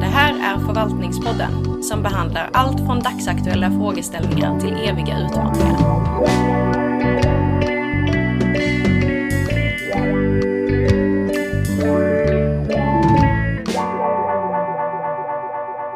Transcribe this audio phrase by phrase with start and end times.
[0.00, 5.76] Det här är Förvaltningspodden som behandlar allt från dagsaktuella frågeställningar till eviga utmaningar.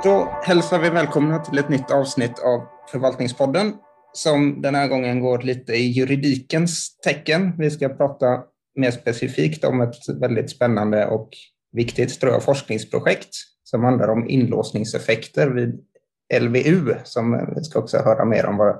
[0.04, 2.60] Då hälsar vi välkomna till ett nytt avsnitt av
[2.90, 3.72] Förvaltningspodden
[4.12, 7.52] som den här gången går lite i juridikens tecken.
[7.58, 8.42] Vi ska prata
[8.76, 11.28] mer specifikt om ett väldigt spännande och
[11.74, 15.80] viktigt tror jag, forskningsprojekt som handlar om inlåsningseffekter vid
[16.40, 18.76] LVU, som vi ska också höra mer om vad,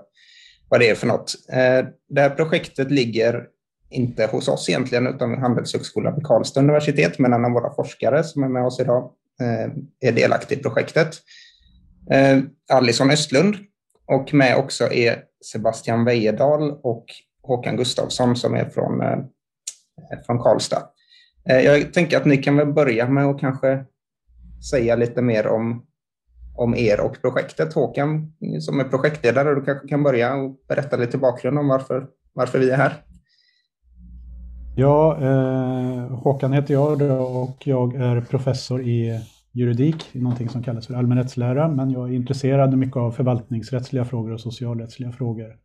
[0.69, 1.35] vad det är för något.
[1.53, 3.47] Eh, det här projektet ligger
[3.91, 8.25] inte hos oss egentligen, utan vid Handelshögskolan vid Karlstad universitet, men en av våra forskare
[8.25, 11.17] som är med oss idag eh, är delaktig i projektet.
[12.11, 12.39] Eh,
[12.73, 13.57] Alison Östlund
[14.07, 15.23] och med också är
[15.53, 17.05] Sebastian Wejedal och
[17.43, 19.03] Håkan Gustafsson som är från,
[20.27, 20.94] från Karlstad.
[21.49, 23.85] Eh, jag tänker att ni kan väl börja med att kanske
[24.71, 25.87] säga lite mer om,
[26.57, 27.75] om er och projektet.
[27.75, 32.59] Håkan, som är projektledare, du kanske kan börja och berätta lite bakgrund om varför, varför
[32.59, 33.03] vi är här.
[34.77, 37.03] Ja, eh, Håkan heter jag
[37.37, 39.21] och jag är professor i
[39.53, 44.33] juridik, i någonting som kallas för allmänrättslära, men jag är intresserad mycket av förvaltningsrättsliga frågor
[44.33, 45.57] och socialrättsliga frågor.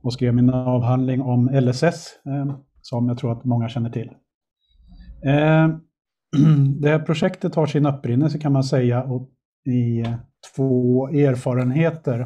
[0.00, 4.10] Och skrev min avhandling om LSS, eh, som jag tror att många känner till.
[5.26, 5.68] Eh,
[6.80, 9.06] det här projektet har sin upprinnelse kan man säga
[9.64, 10.14] i eh,
[10.56, 12.20] två erfarenheter.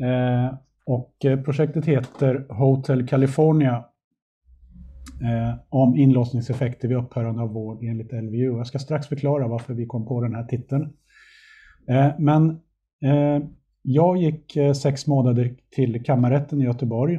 [0.00, 0.54] Eh,
[0.86, 3.84] och projektet heter Hotel California
[5.68, 8.56] om inlåsningseffekter vid upphörande av vård enligt LVU.
[8.56, 10.92] Jag ska strax förklara varför vi kom på den här titeln.
[12.18, 12.60] Men
[13.82, 17.18] jag gick sex månader till kammarrätten i Göteborg.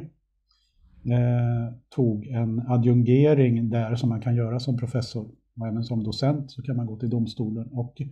[1.06, 5.28] Eh, tog en adjungering där som man kan göra som professor
[5.60, 7.68] och även som docent så kan man gå till domstolen.
[7.72, 8.02] Och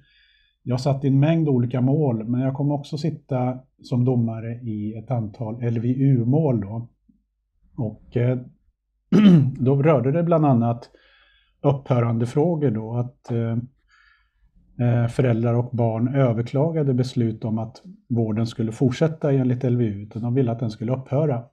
[0.62, 4.94] jag satt i en mängd olika mål, men jag kommer också sitta som domare i
[4.94, 6.60] ett antal LVU-mål.
[6.60, 6.88] Då.
[7.76, 8.38] Och eh,
[9.58, 10.90] då rörde det bland annat
[11.62, 13.58] upphörandefrågor då, att eh,
[14.86, 20.34] eh, föräldrar och barn överklagade beslut om att vården skulle fortsätta enligt LVU, utan de
[20.34, 21.44] ville att den skulle upphöra.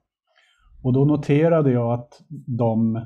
[0.82, 3.00] Och då noterade jag att de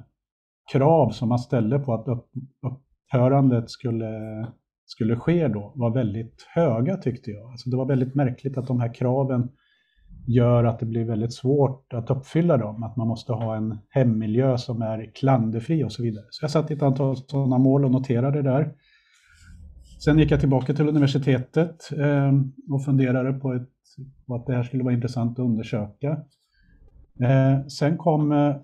[0.72, 2.26] krav som man ställde på att upp,
[2.62, 4.46] upphörandet skulle,
[4.86, 7.50] skulle ske då var väldigt höga tyckte jag.
[7.50, 9.48] Alltså det var väldigt märkligt att de här kraven
[10.26, 12.82] gör att det blir väldigt svårt att uppfylla dem.
[12.82, 16.24] Att man måste ha en hemmiljö som är klanderfri och så vidare.
[16.30, 18.72] Så jag satte ett antal sådana mål och noterade det där.
[20.04, 22.32] Sen gick jag tillbaka till universitetet eh,
[22.70, 23.68] och funderade på, ett,
[24.26, 26.18] på att det här skulle vara intressant att undersöka.
[27.20, 28.56] Eh, sen kom eh,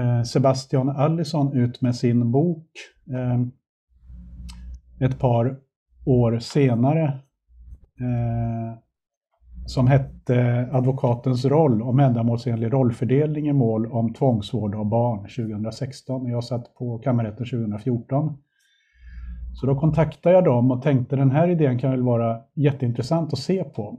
[0.00, 2.66] eh, Sebastian Allison ut med sin bok
[3.10, 3.40] eh,
[5.06, 5.56] ett par
[6.06, 7.04] år senare
[8.00, 8.78] eh,
[9.66, 16.26] som hette Advokatens roll om ändamålsenlig rollfördelning i mål om tvångsvård av barn 2016.
[16.26, 18.36] Jag satt på kammarrätten 2014.
[19.60, 23.38] Så då kontaktade jag dem och tänkte den här idén kan väl vara jätteintressant att
[23.38, 23.98] se på.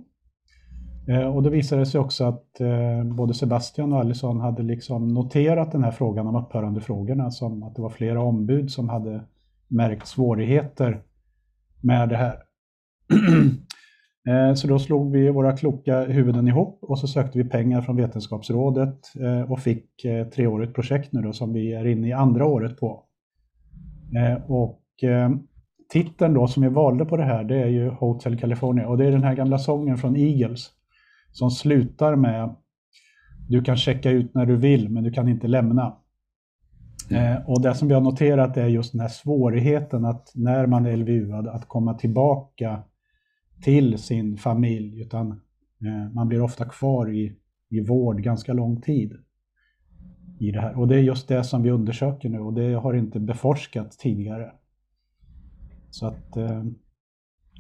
[1.09, 5.71] Eh, och det visade sig också att eh, både Sebastian och Allison hade liksom noterat
[5.71, 9.21] den här frågan om upphörande frågorna som att det var flera ombud som hade
[9.67, 11.01] märkt svårigheter
[11.81, 12.35] med det här.
[14.27, 17.95] Eh, så då slog vi våra kloka huvuden ihop och så sökte vi pengar från
[17.95, 18.97] Vetenskapsrådet
[19.47, 19.85] och fick
[20.35, 23.03] treårigt projekt nu då som vi är inne i andra året på.
[24.47, 24.81] Och
[25.89, 29.05] titeln då som vi valde på det här det är ju Hotel California och det
[29.05, 30.71] är den här gamla sången från Eagles
[31.31, 32.55] som slutar med
[33.49, 35.97] du kan checka ut när du vill men du kan inte lämna.
[37.09, 37.33] Mm.
[37.33, 40.85] Eh, och det som vi har noterat är just den här svårigheten att när man
[40.85, 42.83] är LVU att komma tillbaka
[43.61, 45.31] till sin familj utan
[45.85, 47.35] eh, man blir ofta kvar i,
[47.69, 49.13] i vård ganska lång tid.
[50.39, 50.79] I det här.
[50.79, 54.51] Och det är just det som vi undersöker nu och det har inte beforskats tidigare.
[55.89, 56.63] Så att eh,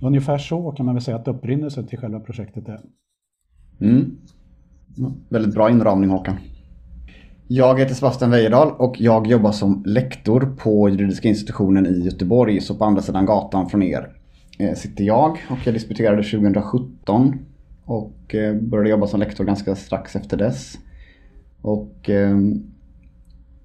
[0.01, 2.81] ungefär så kan man väl säga att upprinnelsen till själva projektet är.
[3.81, 4.17] Mm.
[5.29, 6.35] Väldigt bra inramning Håkan.
[7.47, 12.61] Jag heter Sebastian Wejerdal och jag jobbar som lektor på juridiska institutionen i Göteborg.
[12.61, 14.09] Så på andra sidan gatan från er
[14.59, 17.39] eh, sitter jag och jag disputerade 2017
[17.85, 20.77] och eh, började jobba som lektor ganska strax efter dess.
[21.61, 22.63] Och ehm,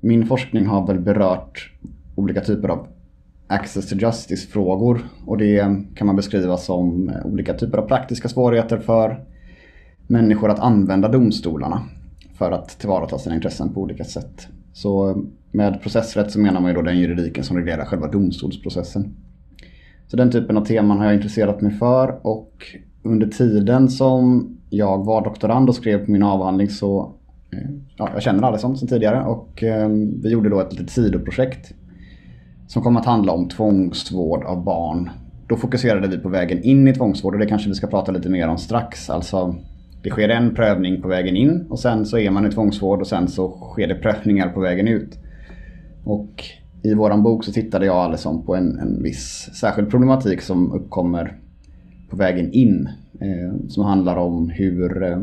[0.01, 1.73] min forskning har väl berört
[2.15, 2.87] olika typer av
[3.47, 8.79] access to justice-frågor och det kan man beskriva som eh, olika typer av praktiska svårigheter
[8.79, 9.25] för
[10.07, 11.83] människor att använda domstolarna
[12.35, 14.49] för att tillvarata sina intressen på olika sätt.
[14.73, 15.23] Så
[15.53, 19.15] med processrätt så menar man ju då den juridiken som reglerar själva domstolsprocessen.
[20.07, 22.67] Så den typen av teman har jag intresserat mig för och
[23.03, 27.13] under tiden som jag var doktorand och skrev på min avhandling så
[27.51, 29.89] eh, ja, jag känner Alison sedan tidigare och eh,
[30.23, 31.75] vi gjorde då ett litet sidoprojekt
[32.67, 35.11] som kom att handla om tvångsvård av barn.
[35.47, 38.29] Då fokuserade vi på vägen in i tvångsvård och det kanske vi ska prata lite
[38.29, 39.11] mer om strax.
[39.11, 39.55] Alltså
[40.05, 43.07] det sker en prövning på vägen in och sen så är man i tvångsvård och
[43.07, 45.19] sen så sker det prövningar på vägen ut.
[46.05, 46.45] Och
[46.83, 51.39] i våran bok så tittade jag Alisson på en, en viss särskild problematik som uppkommer
[52.11, 52.89] på vägen in.
[53.21, 55.19] Eh, som handlar om hur eh,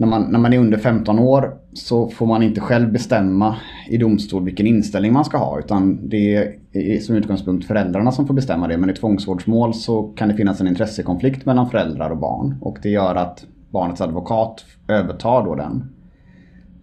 [0.00, 3.56] när man, när man är under 15 år så får man inte själv bestämma
[3.88, 8.34] i domstol vilken inställning man ska ha utan det är som utgångspunkt föräldrarna som får
[8.34, 8.76] bestämma det.
[8.76, 12.88] Men i tvångsvårdsmål så kan det finnas en intressekonflikt mellan föräldrar och barn och det
[12.88, 15.84] gör att barnets advokat övertar då den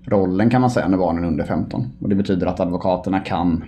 [0.05, 1.85] rollen kan man säga när barnen är under 15.
[2.01, 3.63] Och det betyder att advokaterna kan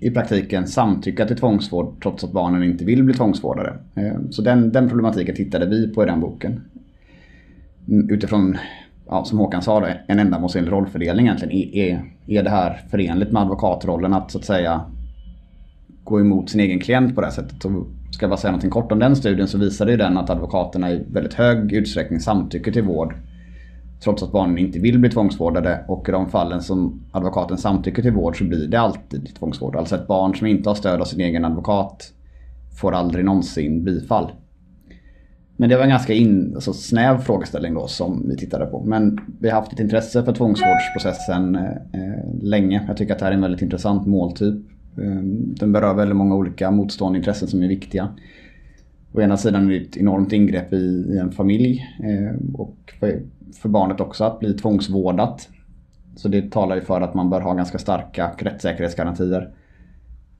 [0.00, 3.74] i praktiken samtycka till tvångsvård trots att barnen inte vill bli tvångsvårdade.
[3.94, 6.60] Eh, så den, den problematiken tittade vi på i den boken.
[7.88, 8.56] Utifrån,
[9.06, 11.74] ja, som Håkan sa, det, en ändamålsenlig rollfördelning egentligen.
[11.74, 14.80] Är, är det här förenligt med advokatrollen att så att säga
[16.04, 17.64] gå emot sin egen klient på det här sättet?
[17.64, 20.30] Och ska jag bara säga någonting kort om den studien så visade ju den att
[20.30, 23.14] advokaterna i väldigt hög utsträckning samtycker till vård
[24.00, 28.12] trots att barnen inte vill bli tvångsvårdade och i de fallen som advokaten samtycker till
[28.12, 29.76] vård så blir det alltid tvångsvård.
[29.76, 32.12] Alltså ett barn som inte har stöd av sin egen advokat
[32.80, 34.32] får aldrig någonsin bifall.
[35.60, 38.84] Men det var en ganska in, alltså snäv frågeställning då som vi tittade på.
[38.84, 42.84] Men vi har haft ett intresse för tvångsvårdsprocessen eh, eh länge.
[42.88, 44.54] Jag tycker att det här är en väldigt intressant måltyp.
[44.98, 48.08] Eh, den berör väldigt många olika motstående intressen som är viktiga.
[49.12, 53.22] Å ena sidan är det ett enormt ingrepp i, i en familj eh, och för,
[53.62, 55.48] för, barnet också att bli tvångsvårdat.
[56.16, 59.50] Så det talar ju för att man bör ha ganska starka rättssäkerhetsgarantier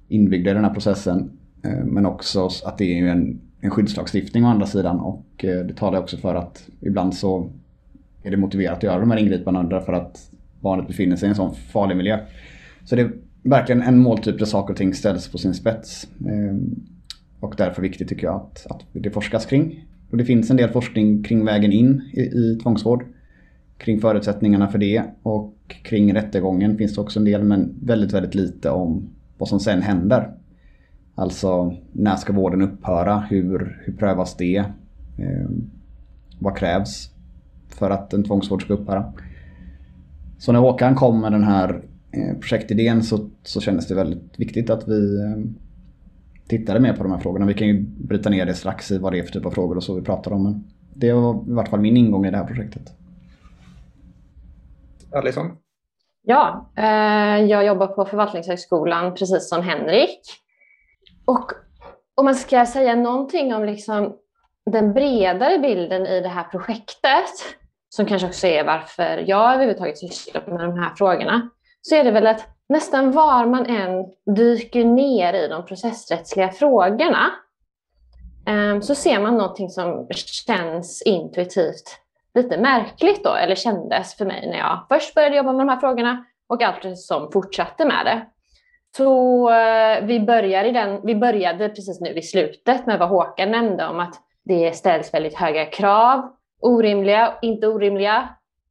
[0.08, 1.30] inbyggda i den här processen.
[1.64, 5.74] Eh, men också att det är en en skyddslagstiftning å andra sidan och eh, det
[5.74, 7.50] talar också för att ibland så
[8.22, 11.36] är det motiverat att göra de här ingripandena därför att barnet befinner sig i en
[11.36, 12.18] sån farlig miljö.
[12.84, 13.12] Så det är
[13.42, 16.08] verkligen en måltyp där saker och ting ställs på sin spets.
[16.28, 16.86] Ehm,
[17.40, 19.84] och därför viktigt tycker jag att, att det forskas kring.
[20.10, 23.04] Och det finns en del forskning kring vägen in i, i tvångsvård.
[23.78, 28.34] Kring förutsättningarna för det och kring rättegången finns det också en del men väldigt, väldigt
[28.34, 29.08] lite om
[29.38, 30.30] vad som sen händer.
[31.18, 33.18] Alltså när ska vården upphöra?
[33.18, 34.56] Hur, hur prövas det?
[35.18, 35.48] Eh,
[36.38, 37.10] vad krävs
[37.68, 39.12] för att en tvångsvård ska upphöra?
[40.38, 41.82] Så när Håkan kom med den här
[42.12, 45.36] eh, projektidén så, så kändes det väldigt viktigt att vi eh,
[46.48, 47.46] tittade mer på de här frågorna.
[47.46, 49.76] Vi kan ju bryta ner det strax i vad det är för typ av frågor
[49.76, 50.42] och så vi pratar om.
[50.42, 50.64] Men
[50.94, 52.92] det var i vart fall min ingång i det här projektet.
[55.12, 55.50] Alison?
[56.22, 60.20] Ja, eh, jag jobbar på Förvaltningshögskolan precis som Henrik.
[61.28, 61.52] Och
[62.14, 64.16] om man ska säga någonting om liksom
[64.70, 67.30] den bredare bilden i det här projektet,
[67.88, 71.50] som kanske också är varför jag överhuvudtaget sysslar med de här frågorna,
[71.82, 77.30] så är det väl att nästan var man än dyker ner i de processrättsliga frågorna
[78.46, 80.08] ehm, så ser man någonting som
[80.46, 82.00] känns intuitivt
[82.34, 85.80] lite märkligt då, eller kändes för mig när jag först började jobba med de här
[85.80, 88.26] frågorna och allt som fortsatte med det.
[88.98, 93.50] Så eh, vi, börjar i den, vi började precis nu i slutet med vad Håkan
[93.50, 94.14] nämnde om att
[94.44, 96.28] det ställs väldigt höga krav.
[96.60, 98.28] Orimliga, inte orimliga,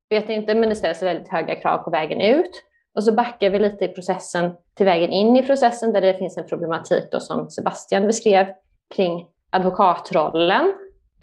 [0.09, 2.51] vet inte, men det ställs väldigt höga krav på vägen ut.
[2.95, 6.37] Och så backar vi lite i processen till vägen in i processen där det finns
[6.37, 8.47] en problematik då som Sebastian beskrev
[8.95, 10.73] kring advokatrollen.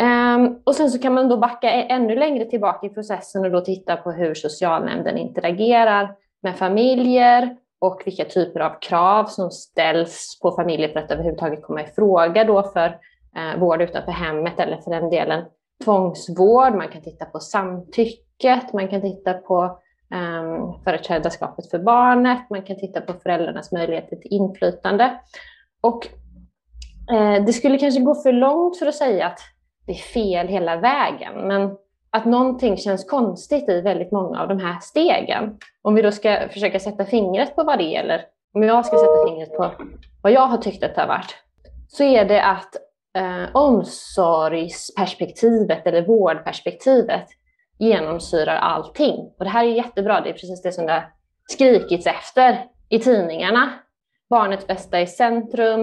[0.02, 3.50] Um, och sen så kan man då backa e- ännu längre tillbaka i processen och
[3.50, 10.38] då titta på hur socialnämnden interagerar med familjer och vilka typer av krav som ställs
[10.43, 12.99] på familjer för att överhuvudtaget komma i fråga då för
[13.37, 15.45] eh, vård utanför hemmet eller för den delen
[15.85, 16.75] tvångsvård.
[16.75, 19.78] Man kan titta på samtycket, man kan titta på
[20.14, 25.21] um, företrädarskapet för barnet, man kan titta på föräldrarnas möjligheter till inflytande.
[25.81, 26.09] Och
[27.14, 29.38] eh, det skulle kanske gå för långt för att säga att
[29.87, 31.76] det är fel hela vägen, men
[32.14, 35.59] att någonting känns konstigt i väldigt många av de här stegen.
[35.83, 38.97] Om vi då ska försöka sätta fingret på vad det är, eller om jag ska
[38.97, 39.71] sätta fingret på
[40.23, 41.37] vad jag har tyckt att det har varit,
[41.88, 42.76] så är det att
[43.18, 47.26] eh, omsorgsperspektivet eller vårdperspektivet
[47.78, 49.14] genomsyrar allting.
[49.38, 51.11] Och det här är jättebra, det är precis det som det har
[51.50, 53.73] skrikits efter i tidningarna.
[54.30, 55.83] Barnets bästa i centrum,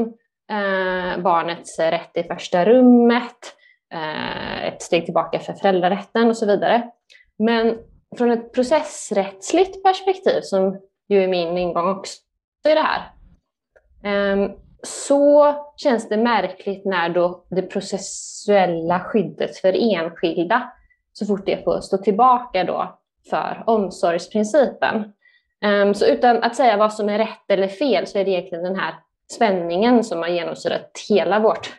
[0.52, 3.56] eh, barnets rätt i första rummet,
[3.94, 6.90] Eh, ett steg tillbaka för föräldrarätten och så vidare.
[7.40, 7.78] Men
[8.18, 10.80] från ett processrättsligt perspektiv som
[11.10, 12.20] ju är min ingång också
[12.70, 13.12] i det här.
[14.04, 14.52] Ehm,
[14.84, 20.72] så känns det märkligt när då det processuella skyddet för enskilda,
[21.14, 25.14] så fort det får stå tillbaka då för omsorgsprincipen.
[25.62, 28.64] Ehm, så utan att säga vad som är rätt eller fel så är det egentligen
[28.64, 28.96] den här
[29.32, 31.74] spänningen som har genomsyrat hela vårt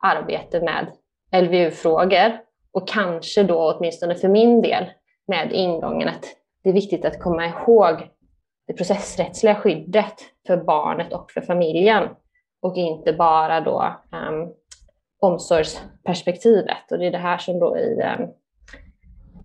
[0.00, 0.86] arbete med
[1.32, 2.38] LVU-frågor
[2.72, 4.84] och kanske då åtminstone för min del
[5.26, 6.24] med ingången att
[6.62, 8.08] det är viktigt att komma ihåg
[8.66, 10.14] det processrättsliga skyddet
[10.46, 12.08] för barnet och för familjen
[12.62, 14.52] och inte bara då um,
[15.20, 16.92] omsorgsperspektivet.
[16.92, 18.28] Och det är det här som då i, um,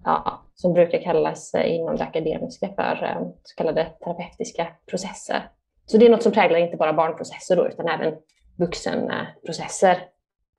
[0.03, 5.49] ja, som brukar kallas eh, inom det akademiska för um, så kallade terapeutiska processer.
[5.85, 8.13] Så det är något som präglar inte bara barnprocesser då, utan även
[8.57, 9.97] vuxenprocesser.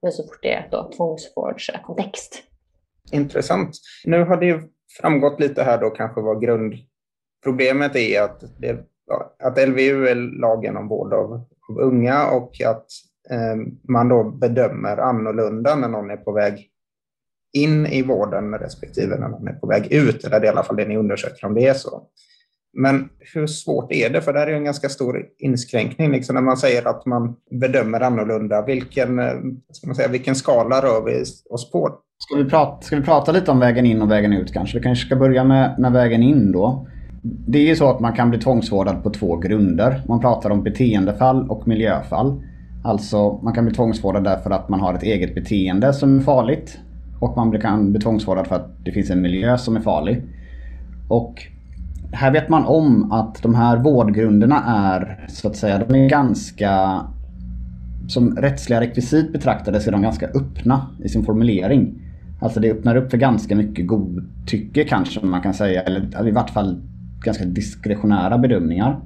[0.03, 2.43] Men så fort det är då tvångsvårdskontext.
[3.13, 3.71] Intressant.
[4.05, 4.61] Nu har det ju
[5.01, 8.87] framgått lite här då kanske vad grundproblemet är att, det,
[9.39, 11.33] att LVU är lagen om vård av,
[11.71, 12.87] av unga och att
[13.31, 13.57] eh,
[13.89, 16.71] man då bedömer annorlunda när någon är på väg
[17.53, 20.63] in i vården respektive när någon är på väg ut, eller det är i alla
[20.63, 22.07] fall det ni undersöker om det är så.
[22.73, 24.21] Men hur svårt är det?
[24.21, 26.13] För det här är en ganska stor inskränkning.
[26.13, 29.33] Liksom när man säger att man bedömer annorlunda, vilken, eh,
[29.73, 31.99] ska man säga, vilken skala rör vi oss på?
[32.19, 34.79] Ska vi, prata, ska vi prata lite om vägen in och vägen ut kanske?
[34.79, 36.87] Vi kanske ska börja med, med vägen in då.
[37.23, 40.03] Det är ju så att man kan bli tvångsvårdad på två grunder.
[40.09, 42.43] Man pratar om beteendefall och miljöfall.
[42.85, 46.79] Alltså man kan bli tvångsvårdad därför att man har ett eget beteende som är farligt.
[47.21, 50.23] Och man kan bli tvångsvårdad för att det finns en miljö som är farlig.
[51.09, 51.43] Och
[52.13, 57.01] här vet man om att de här vårdgrunderna är så att säga, de är ganska
[58.09, 62.03] som rättsliga rekvisit betraktade så är de ganska öppna i sin formulering.
[62.41, 65.83] Alltså det öppnar upp för ganska mycket godtycke kanske man kan säga.
[65.83, 66.81] Eller i vart fall
[67.25, 69.01] ganska diskretionära bedömningar.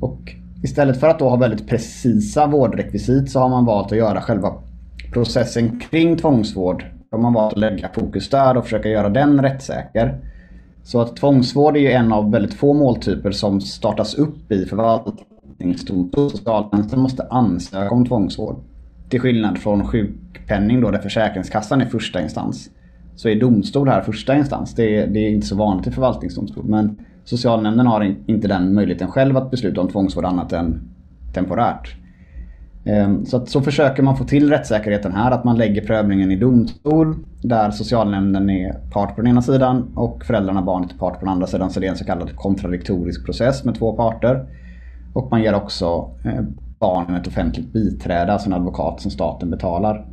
[0.00, 4.20] Och istället för att då ha väldigt precisa vårdrekvisit så har man valt att göra
[4.20, 4.52] själva
[5.12, 6.84] processen kring tvångsvård.
[7.10, 10.31] Då har man valt att lägga fokus där och försöka göra den rättssäker.
[10.84, 16.30] Så att tvångsvård är ju en av väldigt få måltyper som startas upp i förvaltningsdomstol.
[16.30, 18.56] Socialtjänsten måste ansöka om tvångsvård.
[19.08, 22.70] Till skillnad från sjukpenning då där Försäkringskassan är första instans.
[23.16, 24.74] Så är domstol här första instans.
[24.74, 26.64] Det är, det är inte så vanligt i förvaltningsdomstol.
[26.64, 30.80] Men socialnämnden har inte den möjligheten själv att besluta om tvångsvård annat än
[31.34, 31.96] temporärt.
[32.84, 36.36] Ehm, så, att, så försöker man få till rättssäkerheten här, att man lägger prövningen i
[36.36, 41.14] domstol där socialnämnden är part på den ena sidan och föräldrarna och barnet är part
[41.14, 41.70] på den andra sidan.
[41.70, 44.46] Så det är en så kallad kontradiktorisk process med två parter.
[45.12, 46.44] Och man ger också eh,
[46.78, 50.06] barnen ett offentligt biträde, alltså en advokat som staten betalar.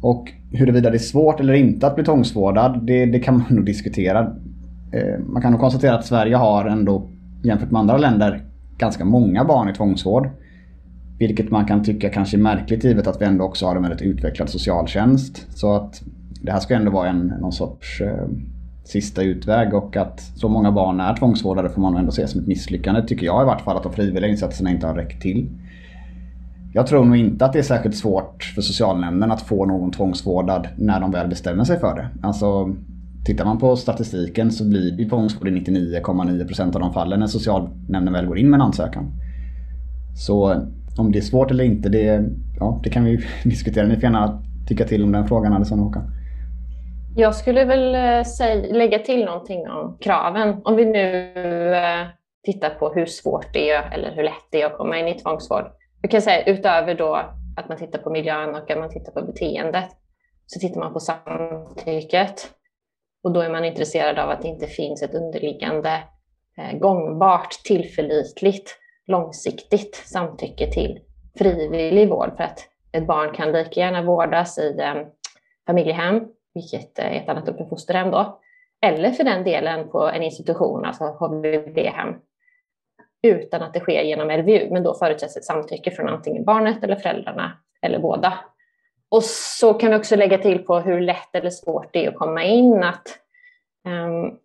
[0.00, 3.64] Och huruvida det är svårt eller inte att bli tvångsvårdad, det, det kan man nog
[3.64, 4.20] diskutera.
[4.92, 7.08] Ehm, man kan nog konstatera att Sverige har ändå,
[7.42, 8.44] jämfört med andra länder,
[8.78, 10.30] ganska många barn i tvångsvård.
[11.18, 14.02] Vilket man kan tycka kanske är märkligt givet att vi ändå också har en väldigt
[14.02, 15.46] utvecklad socialtjänst.
[15.50, 16.02] Så att
[16.42, 18.28] det här ska ändå vara en, någon sorts eh,
[18.84, 22.46] sista utväg och att så många barn är tvångsvårdade får man ändå se som ett
[22.46, 25.48] misslyckande tycker jag i vart fall att de frivilliga insatserna inte har räckt till.
[26.72, 30.68] Jag tror nog inte att det är särskilt svårt för socialnämnden att få någon tvångsvårdad
[30.76, 32.08] när de väl bestämmer sig för det.
[32.22, 32.74] Alltså,
[33.24, 38.12] tittar man på statistiken så blir det tvångsvård i 99,9% av de fallen när socialnämnden
[38.12, 39.04] väl går in med en ansökan.
[40.16, 40.62] Så
[40.98, 42.24] om det är svårt eller inte, det,
[42.60, 43.86] ja, det kan vi diskutera.
[43.86, 46.02] Ni får gärna tycka till om den frågan, Alison och Håkan.
[47.16, 50.60] Jag skulle väl eh, säga, lägga till någonting om kraven.
[50.64, 51.34] Om vi nu
[51.74, 52.06] eh,
[52.44, 55.18] tittar på hur svårt det är eller hur lätt det är att komma in i
[55.18, 55.64] tvångsvård.
[56.02, 57.14] Vi kan säga utöver då
[57.56, 59.90] att man tittar på miljön och att man tittar på beteendet
[60.46, 62.50] så tittar man på samtycket.
[63.22, 66.02] Och då är man intresserad av att det inte finns ett underliggande
[66.58, 68.70] eh, gångbart, tillförlitligt
[69.08, 71.00] långsiktigt samtycke till
[71.38, 74.94] frivillig vård för att ett barn kan lika gärna vårdas i eh,
[75.66, 78.40] familjehem, vilket eh, är ett annat ord då,
[78.80, 82.14] eller för den delen på en institution, alltså HVB-hem,
[83.22, 86.96] utan att det sker genom LVU, men då förutsätts ett samtycke från antingen barnet eller
[86.96, 88.38] föräldrarna eller båda.
[89.10, 92.18] Och så kan vi också lägga till på hur lätt eller svårt det är att
[92.18, 93.18] komma in, att
[93.86, 94.38] um,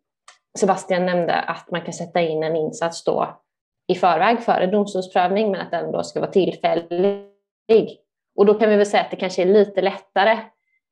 [0.60, 3.40] Sebastian nämnde att man kan sätta in en insats då
[3.88, 8.00] i förväg före domstolsprövning, men att den då ska vara tillfällig.
[8.36, 10.38] Och då kan vi väl säga att det kanske är lite lättare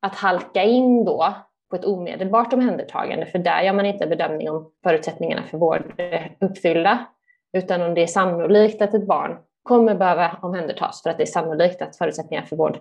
[0.02, 1.34] att halka in då
[1.70, 6.36] på ett omedelbart omhändertagande, för där gör man inte bedömning om förutsättningarna för vård är
[6.40, 7.06] uppfyllda,
[7.52, 11.26] utan om det är sannolikt att ett barn kommer behöva omhändertas för att det är
[11.26, 12.78] sannolikt att förutsättningarna för vård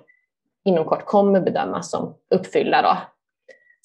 [0.65, 2.81] inom kort kommer bedömas som uppfyllda.
[2.81, 2.97] Då.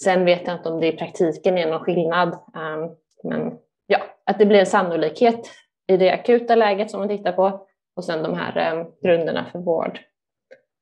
[0.03, 2.91] Sen vet jag inte om det i praktiken är någon skillnad, eh,
[3.25, 5.51] men ja, att det blir en sannolikhet
[5.93, 7.67] i det akuta läget som man tittar på
[7.97, 9.99] och sen de här eh, grunderna för vård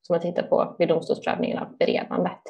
[0.02, 2.40] som man tittar på vid domstolsprövningen av beredandet.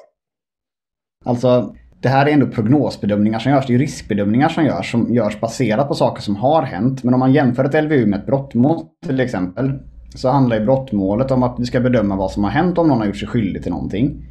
[1.25, 3.67] Alltså, det här är ändå prognosbedömningar som görs.
[3.67, 7.05] Det är riskbedömningar som görs, som görs baserat på saker som har hänt.
[7.05, 9.73] Men om man jämför ett LVU med ett brottmål till exempel,
[10.15, 12.99] så handlar ju brottmålet om att vi ska bedöma vad som har hänt om någon
[12.99, 14.27] har gjort sig skyldig till någonting.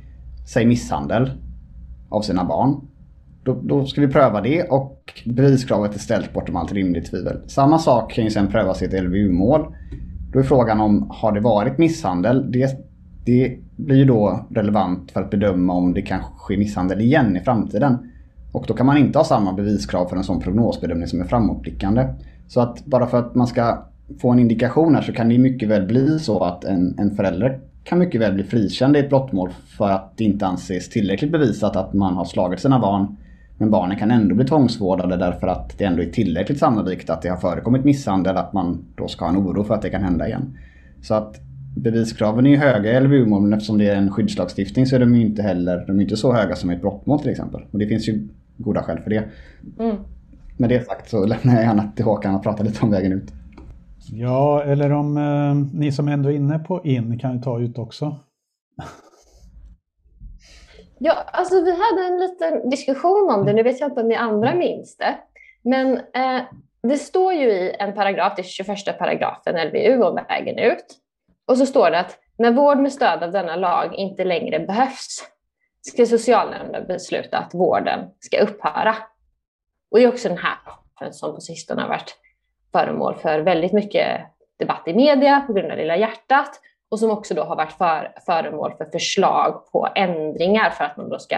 [0.54, 1.32] Säg misshandel
[2.10, 2.88] av sina barn.
[3.44, 7.38] Då, då, ska vi pröva det och beviskravet är ställt bortom allt rimligt tvivel.
[7.48, 9.76] Samma sak kan ju sen prövas i ett LVU-mål.
[10.34, 12.52] Då är frågan om har det varit misshandel?
[12.52, 12.78] Det,
[13.26, 17.40] det blir ju då relevant för att bedöma om det kan ske misshandel igen i
[17.40, 17.98] framtiden.
[18.52, 22.08] Och då kan man inte ha samma beviskrav för en sån prognosbedömning som är framåtblickande.
[22.48, 23.86] Så att bara för att man ska
[24.22, 27.60] få en indikation här så kan det mycket väl bli så att en, en förälder
[27.84, 31.76] kan mycket väl bli frikänd i ett brottmål för att det inte anses tillräckligt bevisat
[31.76, 33.18] att man har slagit sina barn.
[33.58, 37.30] Men barnen kan ändå bli tvångsvårdade därför att det ändå är tillräckligt sannolikt att det
[37.30, 40.28] har förekommit misshandel att man då ska ha en oro för att det kan hända
[40.28, 40.58] igen.
[41.02, 41.40] Så att
[41.76, 45.16] beviskraven är ju höga i LVU-mål men eftersom det är en skyddslagstiftning så är de
[45.16, 47.62] ju inte heller de är inte så höga som i ett brottmål till exempel.
[47.72, 49.24] Och det finns ju goda skäl för det.
[49.80, 49.96] Mm.
[50.58, 53.34] Med det sagt så lämnar jag gärna till Håkan att prata lite om vägen ut.
[54.12, 57.78] Ja, eller om eh, ni som ändå är inne på in kan ju ta ut
[57.78, 58.16] också.
[61.06, 63.54] Ja, alltså vi hade en liten diskussion om det.
[63.54, 65.18] Nu vet jag inte om ni andra minns det.
[65.62, 66.44] Men eh,
[66.84, 70.86] det står ju i en paragraf, det 21 paragrafen LVU om vägen ut.
[71.48, 75.24] Och så står det att när vård med stöd av denna lag inte längre behövs
[75.82, 78.96] ska socialnämnden besluta att vården ska upphöra.
[79.92, 82.16] Och det är också den här som på sistone har varit
[82.72, 84.22] föremål för väldigt mycket
[84.60, 86.60] debatt i media på grund av Lilla hjärtat
[86.94, 91.10] och som också då har varit för, föremål för förslag på ändringar för att man
[91.10, 91.38] då ska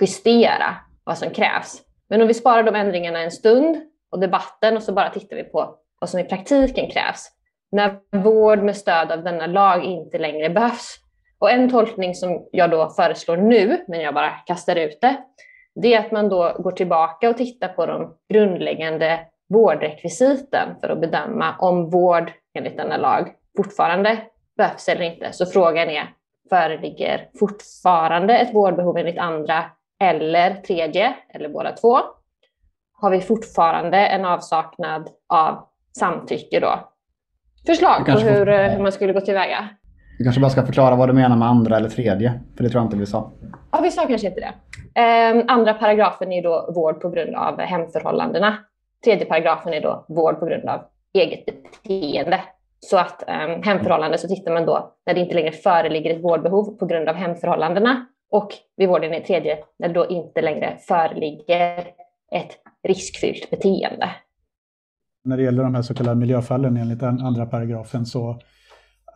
[0.00, 1.82] justera vad som krävs.
[2.08, 3.80] Men om vi sparar de ändringarna en stund
[4.10, 7.28] och debatten och så bara tittar vi på vad som i praktiken krävs
[7.72, 10.96] när vård med stöd av denna lag inte längre behövs.
[11.38, 15.16] Och en tolkning som jag då föreslår nu, men jag bara kastar ut det,
[15.74, 21.00] det är att man då går tillbaka och tittar på de grundläggande vårdrekvisiten för att
[21.00, 24.18] bedöma om vård enligt denna lag fortfarande
[24.60, 25.32] behövs eller inte.
[25.32, 26.04] Så frågan är,
[26.48, 29.64] föreligger fortfarande ett vårdbehov enligt andra
[30.00, 31.98] eller tredje, eller båda två?
[32.92, 35.68] Har vi fortfarande en avsaknad av
[35.98, 36.88] samtycke då?
[37.66, 38.74] Förslag på hur, får...
[38.74, 39.68] hur man skulle gå tillväga?
[40.18, 42.80] Du kanske bara ska förklara vad du menar med andra eller tredje, för det tror
[42.80, 43.32] jag inte vi sa.
[43.72, 44.52] Ja, vi sa kanske inte det.
[45.00, 48.58] Eh, andra paragrafen är då vård på grund av hemförhållandena.
[49.04, 50.80] Tredje paragrafen är då vård på grund av
[51.14, 52.40] eget beteende.
[52.80, 56.78] Så att um, hemförhållande så tittar man då när det inte längre föreligger ett vårdbehov
[56.78, 61.78] på grund av hemförhållandena och vid vården i tredje när det då inte längre föreligger
[62.32, 62.50] ett
[62.88, 64.10] riskfyllt beteende.
[65.24, 68.30] När det gäller de här så kallade miljöfallen enligt den andra paragrafen så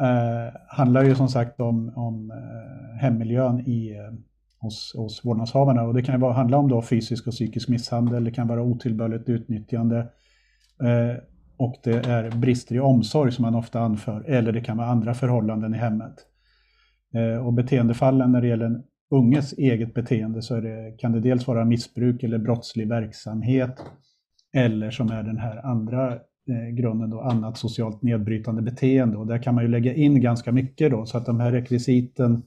[0.00, 4.12] eh, handlar ju som sagt om, om eh, hemmiljön i, eh,
[4.61, 5.83] hos, hos vårdnadshavarna.
[5.83, 8.62] Och det kan ju vara, handla om då fysisk och psykisk misshandel, det kan vara
[8.62, 9.98] otillbörligt utnyttjande
[10.83, 11.16] eh,
[11.57, 15.14] och det är brister i omsorg som man ofta anför, eller det kan vara andra
[15.14, 16.14] förhållanden i hemmet.
[17.14, 21.47] Eh, och beteendefallen när det gäller en unges eget beteende så det, kan det dels
[21.47, 23.75] vara missbruk eller brottslig verksamhet,
[24.57, 29.17] eller som är den här andra eh, grunden då, annat socialt nedbrytande beteende.
[29.17, 32.43] Och där kan man ju lägga in ganska mycket då, så att de här rekvisiten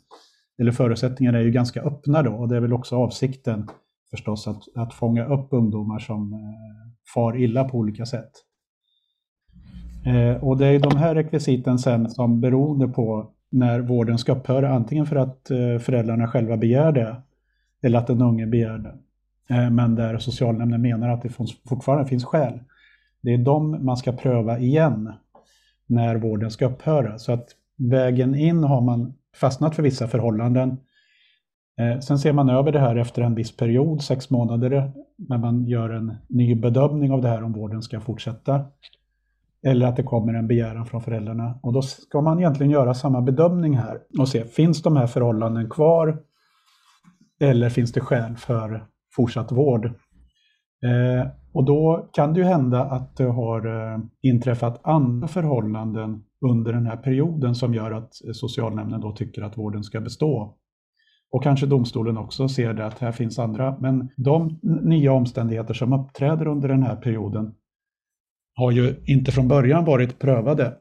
[0.60, 3.68] eller förutsättningarna är ju ganska öppna då och det är väl också avsikten
[4.10, 6.40] förstås att, att fånga upp ungdomar som eh,
[7.14, 8.32] far illa på olika sätt.
[10.08, 14.70] Eh, och det är de här rekvisiten sen som beroende på när vården ska upphöra,
[14.70, 17.16] antingen för att eh, föräldrarna själva begär det
[17.82, 18.94] eller att den unge begär det.
[19.56, 21.30] Eh, men där socialnämnden menar att det
[21.70, 22.60] fortfarande finns skäl.
[23.22, 25.14] Det är de man ska pröva igen
[25.88, 27.18] när vården ska upphöra.
[27.18, 30.78] Så att vägen in har man fastnat för vissa förhållanden.
[31.80, 35.66] Eh, sen ser man över det här efter en viss period, sex månader, när man
[35.66, 38.66] gör en ny bedömning av det här om vården ska fortsätta.
[39.68, 41.60] Eller att det kommer en begäran från föräldrarna.
[41.64, 45.70] Och då ska man egentligen göra samma bedömning här och se, finns de här förhållanden
[45.70, 46.20] kvar?
[47.40, 49.86] Eller finns det skäl för fortsatt vård?
[50.84, 56.74] Eh, och då kan det ju hända att det har eh, inträffat andra förhållanden under
[56.74, 60.56] den här perioden som gör att socialnämnden då tycker att vården ska bestå.
[61.32, 65.94] Och kanske domstolen också ser det att här finns andra, men de nya omständigheter som
[65.94, 67.54] uppträder under den här perioden
[68.58, 70.74] har ju inte från början varit prövade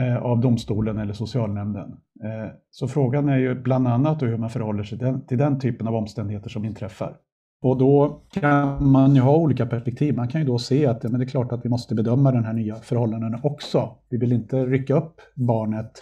[0.00, 1.90] eh, av domstolen eller socialnämnden.
[2.24, 5.60] Eh, så frågan är ju bland annat hur man förhåller sig till den, till den
[5.60, 7.16] typen av omständigheter som inträffar.
[7.62, 10.16] Och då kan man ju ha olika perspektiv.
[10.16, 12.44] Man kan ju då se att men det är klart att vi måste bedöma den
[12.44, 13.90] här nya förhållandena också.
[14.08, 15.92] Vi vill inte rycka upp barnet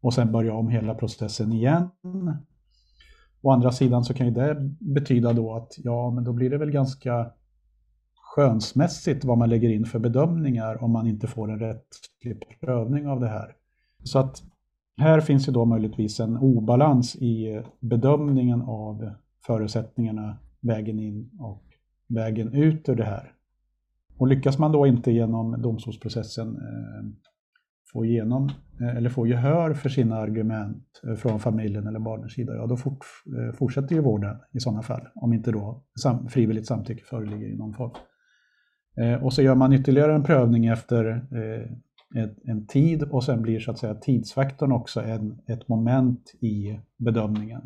[0.00, 1.88] och sen börja om hela processen igen.
[3.42, 6.58] Å andra sidan så kan ju det betyda då att ja, men då blir det
[6.58, 7.30] väl ganska
[8.30, 13.20] skönsmässigt vad man lägger in för bedömningar om man inte får en rättslig prövning av
[13.20, 13.56] det här.
[14.04, 14.42] Så att
[14.96, 19.10] här finns ju då möjligtvis en obalans i bedömningen av
[19.46, 21.62] förutsättningarna vägen in och
[22.08, 23.32] vägen ut ur det här.
[24.18, 27.04] Och lyckas man då inte genom domstolsprocessen eh,
[27.92, 32.54] få, igenom, eh, eller få gehör för sina argument eh, från familjen eller barnens sida,
[32.54, 33.04] ja då fort,
[33.54, 37.74] fortsätter ju vården i sådana fall, om inte då sam, frivilligt samtycke föreligger i någon
[37.74, 37.90] form.
[39.00, 41.66] Eh, och så gör man ytterligare en prövning efter eh,
[42.44, 47.62] en, tid och sen blir så att säga tidsfaktorn också en, ett moment i bedömningen.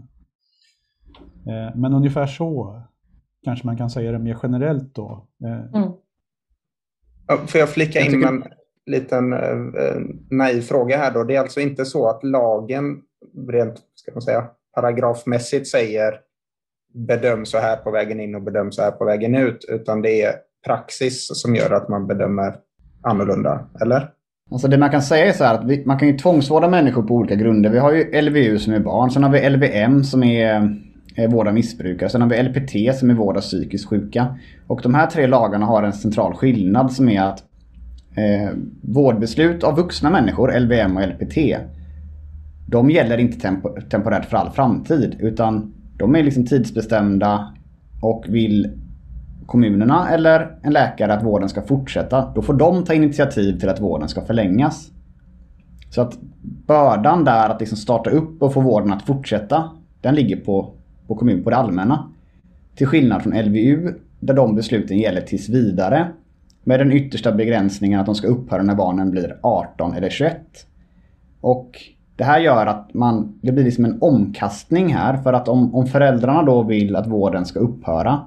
[1.46, 2.82] Eh, men ungefär så
[3.44, 5.26] kanske man kan säga det mer generellt då.
[5.74, 5.92] Mm.
[7.46, 8.44] Får jag flika in med en
[8.86, 9.34] liten
[10.30, 11.24] naiv fråga här då?
[11.24, 13.02] Det är alltså inte så att lagen
[13.48, 16.20] rent ska man säga, paragrafmässigt säger
[16.94, 20.22] bedöm så här på vägen in och bedöm så här på vägen ut, utan det
[20.22, 20.34] är
[20.66, 22.54] praxis som gör att man bedömer
[23.02, 24.10] annorlunda, eller?
[24.50, 27.02] Alltså det man kan säga är så här att vi, man kan ju tvångsvårda människor
[27.02, 27.70] på olika grunder.
[27.70, 30.78] Vi har ju LVU som är barn, sen har vi LVM som är,
[31.16, 34.38] är vård av missbrukare, sen har vi LPT som är vård av psykiskt sjuka.
[34.66, 37.42] Och de här tre lagarna har en central skillnad som är att
[38.16, 38.50] eh,
[38.82, 41.36] vårdbeslut av vuxna människor, LVM och LPT,
[42.66, 47.54] de gäller inte tempo, temporärt för all framtid utan de är liksom tidsbestämda
[48.02, 48.83] och vill
[49.46, 53.80] kommunerna eller en läkare att vården ska fortsätta, då får de ta initiativ till att
[53.80, 54.90] vården ska förlängas.
[55.90, 56.18] Så att
[56.66, 60.72] bördan där att liksom starta upp och få vården att fortsätta, den ligger på,
[61.06, 62.10] på kommun, på det allmänna.
[62.76, 66.08] Till skillnad från LVU, där de besluten gäller tills vidare.
[66.64, 70.36] Med den yttersta begränsningen att de ska upphöra när barnen blir 18 eller 21.
[71.40, 71.80] Och
[72.16, 75.16] det här gör att man, det blir liksom en omkastning här.
[75.16, 78.20] För att om, om föräldrarna då vill att vården ska upphöra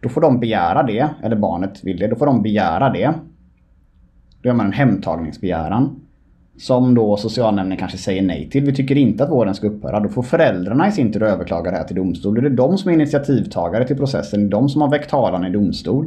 [0.00, 3.14] då får de begära det, eller barnet vill det, då får de begära det.
[4.42, 6.00] Då gör man en hemtagningsbegäran.
[6.58, 8.64] Som då socialnämnden kanske säger nej till.
[8.64, 10.00] Vi tycker inte att vården ska upphöra.
[10.00, 12.34] Då får föräldrarna i sin tur överklaga det här till domstol.
[12.34, 14.40] Då är det de som är initiativtagare till processen.
[14.40, 16.06] Det är de som har väckt talan i domstol.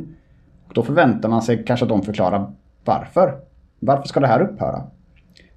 [0.67, 2.51] Och då förväntar man sig kanske att de förklarar
[2.85, 3.33] varför.
[3.79, 4.83] Varför ska det här upphöra?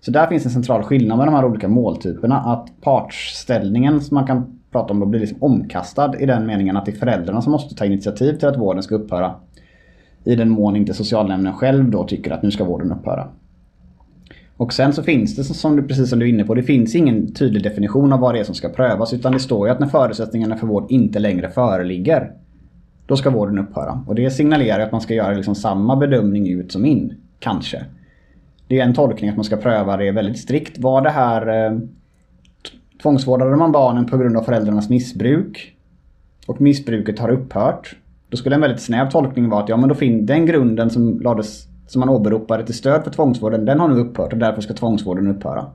[0.00, 2.40] Så där finns en central skillnad med de här olika måltyperna.
[2.40, 6.86] Att partsställningen som man kan prata om då blir liksom omkastad i den meningen att
[6.86, 9.34] det är föräldrarna som måste ta initiativ till att vården ska upphöra.
[10.24, 13.28] I den mån inte socialnämnden själv då tycker att nu ska vården upphöra.
[14.56, 16.94] Och sen så finns det, som du, precis som du är inne på, det finns
[16.94, 19.12] ingen tydlig definition av vad det är som ska prövas.
[19.12, 22.32] Utan det står ju att när förutsättningarna för vård inte längre föreligger,
[23.06, 24.04] då ska vården upphöra.
[24.06, 27.84] Och det signalerar att man ska göra liksom samma bedömning ut som in, kanske.
[28.68, 30.78] Det är en tolkning att man ska pröva det väldigt strikt.
[30.78, 31.78] Var det här eh,
[33.04, 35.76] Tvångsvårdade man barnen på grund av föräldrarnas missbruk
[36.46, 37.96] och missbruket har upphört.
[38.28, 41.20] Då skulle en väldigt snäv tolkning vara att ja, men då fin den grunden som,
[41.20, 44.74] lades, som man åberopade till stöd för tvångsvården, den har nu upphört och därför ska
[44.74, 45.66] tvångsvården upphöra.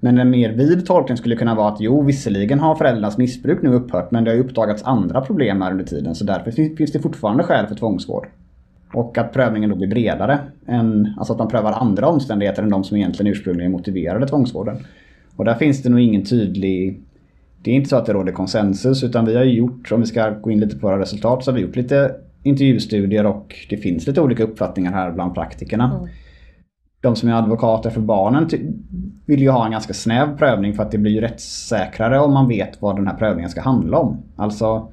[0.00, 3.74] Men en mer vid tolkning skulle kunna vara att jo, visserligen har föräldrarnas missbruk nu
[3.74, 7.42] upphört men det har uppdagats andra problem här under tiden så därför finns det fortfarande
[7.42, 8.28] skäl för tvångsvård.
[8.92, 10.38] Och att prövningen då blir bredare.
[10.66, 14.76] Än, alltså att man prövar andra omständigheter än de som egentligen ursprungligen motiverade tvångsvården.
[15.36, 17.00] Och där finns det nog ingen tydlig...
[17.62, 20.30] Det är inte så att det råder konsensus utan vi har gjort, om vi ska
[20.30, 24.06] gå in lite på våra resultat, så har vi gjort lite intervjustudier och det finns
[24.06, 25.96] lite olika uppfattningar här bland praktikerna.
[25.96, 26.08] Mm.
[27.00, 28.48] De som är advokater för barnen
[29.26, 32.48] vill ju ha en ganska snäv prövning för att det blir ju rättssäkrare om man
[32.48, 34.22] vet vad den här prövningen ska handla om.
[34.36, 34.88] Alltså,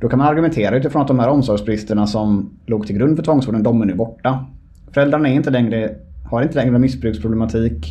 [0.00, 3.62] då kan man argumentera utifrån att de här omsorgsbristerna som låg till grund för tvångsvården,
[3.62, 4.46] de är nu borta.
[4.92, 5.94] Föräldrarna är inte längre,
[6.30, 7.86] har inte längre missbruksproblematik.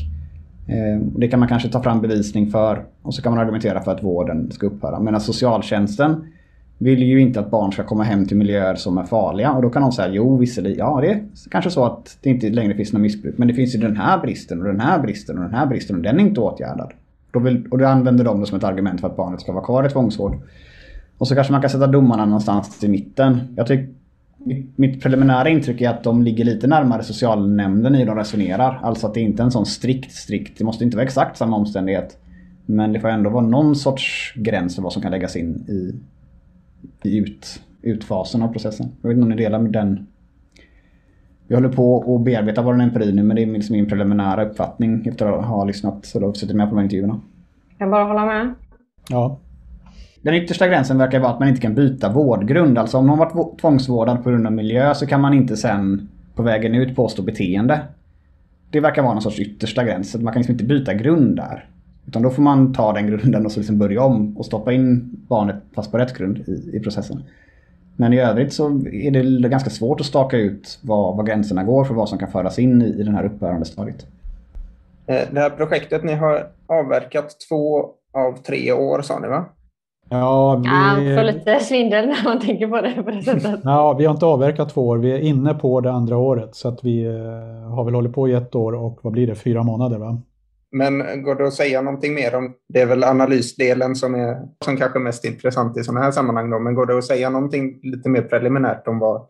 [0.68, 3.92] Eh, det kan man kanske ta fram bevisning för och så kan man argumentera för
[3.92, 5.00] att vården ska upphöra.
[5.00, 6.26] Medan socialtjänsten
[6.78, 9.52] vill ju inte att barn ska komma hem till miljöer som är farliga.
[9.52, 12.50] Och då kan de säga, jo visserligen, ja det är kanske så att det inte
[12.50, 13.38] längre finns något missbruk.
[13.38, 15.96] Men det finns ju den här bristen och den här bristen och den här bristen
[15.96, 16.94] och den är inte åtgärdad.
[17.32, 19.66] Då vill, och då använder de det som ett argument för att barnet ska vara
[19.66, 20.36] kvar i tvångsvård.
[21.18, 23.40] Och så kanske man kan sätta domarna någonstans i mitten.
[23.56, 23.94] Jag tycker
[24.76, 28.80] mitt preliminära intryck är att de ligger lite närmare socialnämnden i hur de resonerar.
[28.84, 31.58] Alltså att det inte är en sån strikt, strikt, det måste inte vara exakt samma
[31.58, 32.18] omständighet.
[32.66, 36.00] Men det får ändå vara någon sorts gräns för vad som kan läggas in i,
[37.10, 38.88] i ut, utfasen av processen.
[39.02, 40.08] Jag vet inte om ni delar med den.
[41.48, 45.08] Vi håller på att bearbeta vår empiri nu men det är liksom min preliminära uppfattning
[45.08, 47.22] efter att ha lyssnat och suttit med på de här intervjuerna.
[47.78, 48.54] Jag bara hålla med.
[49.10, 49.40] Ja.
[50.28, 52.78] Den yttersta gränsen verkar vara att man inte kan byta vårdgrund.
[52.78, 56.44] Alltså om någon varit tvångsvårdad på grund av miljö så kan man inte sen på
[56.44, 57.80] vägen ut påstå beteende.
[58.72, 60.16] Det verkar vara någon sorts yttersta gräns.
[60.16, 61.66] Man kan liksom inte byta grund där.
[62.08, 65.12] Utan då får man ta den grunden och så liksom börja om och stoppa in
[65.28, 67.24] barnet fast på rätt grund i, i processen.
[67.96, 71.86] Men i övrigt så är det ganska svårt att staka ut var, vad gränserna går
[71.86, 74.06] för vad som kan föras in i, i den här upphörande stadiet.
[75.06, 79.46] Eh, det här projektet, ni har avverkat två av tre år sa ni va?
[80.10, 81.10] Ja, vi...
[81.10, 83.60] Ja, får lite svindel när man tänker på det på det sättet.
[83.64, 84.98] ja, vi har inte avverkat två år.
[84.98, 86.56] Vi är inne på det andra året.
[86.56, 89.36] Så att vi eh, har väl hållit på i ett år och vad blir det,
[89.36, 90.22] fyra månader va?
[90.72, 94.78] Men går det att säga någonting mer om, det är väl analysdelen som är som
[94.78, 97.80] kanske är mest intressant i sådana här sammanhang då, men går det att säga någonting
[97.84, 99.28] lite mer preliminärt om vad,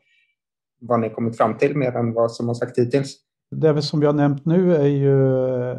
[0.81, 3.15] vad ni kommit fram till mer än vad som har sagt hittills?
[3.51, 5.77] Det som vi har nämnt nu är ju eh,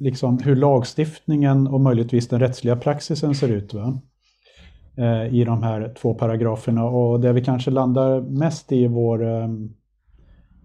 [0.00, 4.00] liksom hur lagstiftningen och möjligtvis den rättsliga praxisen ser ut va?
[4.96, 9.48] Eh, i de här två paragraferna och det vi kanske landar mest i vår eh,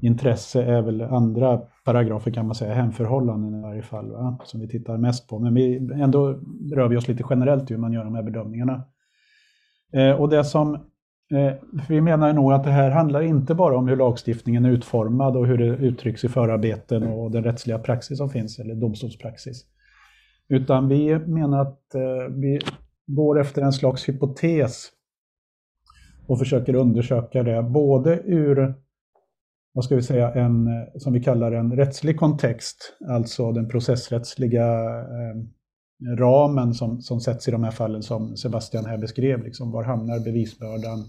[0.02, 4.38] intresse är väl andra paragrafer kan man säga, hemförhållanden i varje fall, va?
[4.43, 5.39] som vi tittar mest på.
[5.39, 6.39] Men vi, ändå
[6.76, 8.84] rör vi oss lite generellt hur man gör de här bedömningarna.
[9.93, 10.78] Eh, och det som
[11.33, 11.53] eh,
[11.89, 15.47] vi menar nog att det här handlar inte bara om hur lagstiftningen är utformad och
[15.47, 19.65] hur det uttrycks i förarbeten och den rättsliga praxis som finns, eller domstolspraxis.
[20.47, 22.59] Utan vi menar att eh, vi
[23.05, 24.89] går efter en slags hypotes
[26.27, 28.75] och försöker undersöka det både ur
[29.75, 34.65] vad ska vi säga, en, eh, som vi kallar en rättslig kontext, alltså den processrättsliga
[34.99, 35.35] eh,
[36.17, 39.43] ramen som, som sätts i de här fallen som Sebastian här beskrev.
[39.43, 41.05] Liksom, var hamnar bevisbördan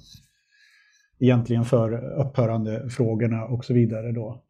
[1.18, 4.12] egentligen för upphörande frågorna och så vidare.
[4.12, 4.42] Då.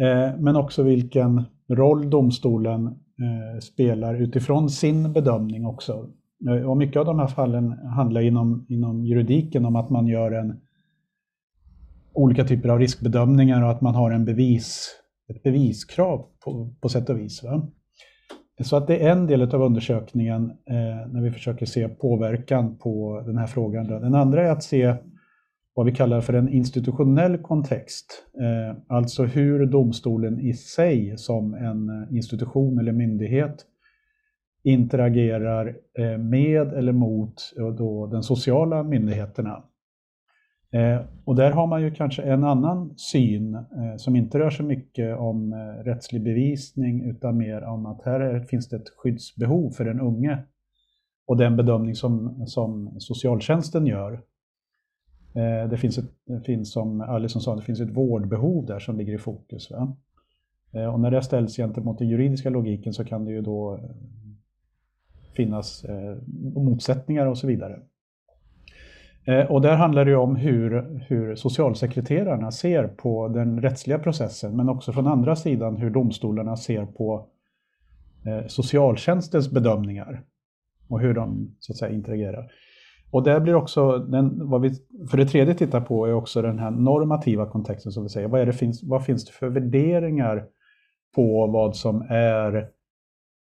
[0.00, 6.08] Eh, men också vilken roll domstolen eh, spelar utifrån sin bedömning också.
[6.48, 10.32] Eh, och mycket av de här fallen handlar inom, inom juridiken om att man gör
[10.32, 10.60] en
[12.12, 14.90] olika typer av riskbedömningar och att man har en bevis,
[15.28, 17.42] ett beviskrav på, på sätt och vis.
[17.42, 17.68] Va?
[18.62, 23.22] Så att det är en del av undersökningen eh, när vi försöker se påverkan på
[23.26, 23.86] den här frågan.
[23.86, 24.94] Den andra är att se
[25.74, 28.24] vad vi kallar för en institutionell kontext.
[28.40, 33.66] Eh, alltså hur domstolen i sig som en institution eller myndighet
[34.64, 39.62] interagerar eh, med eller mot eh, då den sociala myndigheterna.
[40.72, 44.62] Eh, och där har man ju kanske en annan syn eh, som inte rör så
[44.62, 49.70] mycket om eh, rättslig bevisning utan mer om att här är, finns det ett skyddsbehov
[49.70, 50.38] för den unge.
[51.26, 54.12] Och den bedömning som, som socialtjänsten gör.
[55.34, 58.98] Eh, det, finns ett, det finns som Alison sa, det finns ett vårdbehov där som
[58.98, 59.70] ligger i fokus.
[59.70, 59.96] Va?
[60.72, 63.90] Eh, och när det ställs gentemot den juridiska logiken så kan det ju då eh,
[65.36, 65.84] finnas
[66.54, 67.80] motsättningar och så vidare.
[69.24, 74.68] Eh, och där handlar det om hur, hur socialsekreterarna ser på den rättsliga processen, men
[74.68, 77.26] också från andra sidan hur domstolarna ser på
[78.26, 80.22] eh, socialtjänstens bedömningar
[80.88, 82.52] och hur de så att säga interagerar.
[83.10, 84.70] Och där blir också, den, vad vi
[85.10, 88.28] för det tredje tittar på är också den här normativa kontexten som vi säger.
[88.28, 90.46] Vad, är det, finns, vad finns det för värderingar
[91.14, 92.68] på vad som är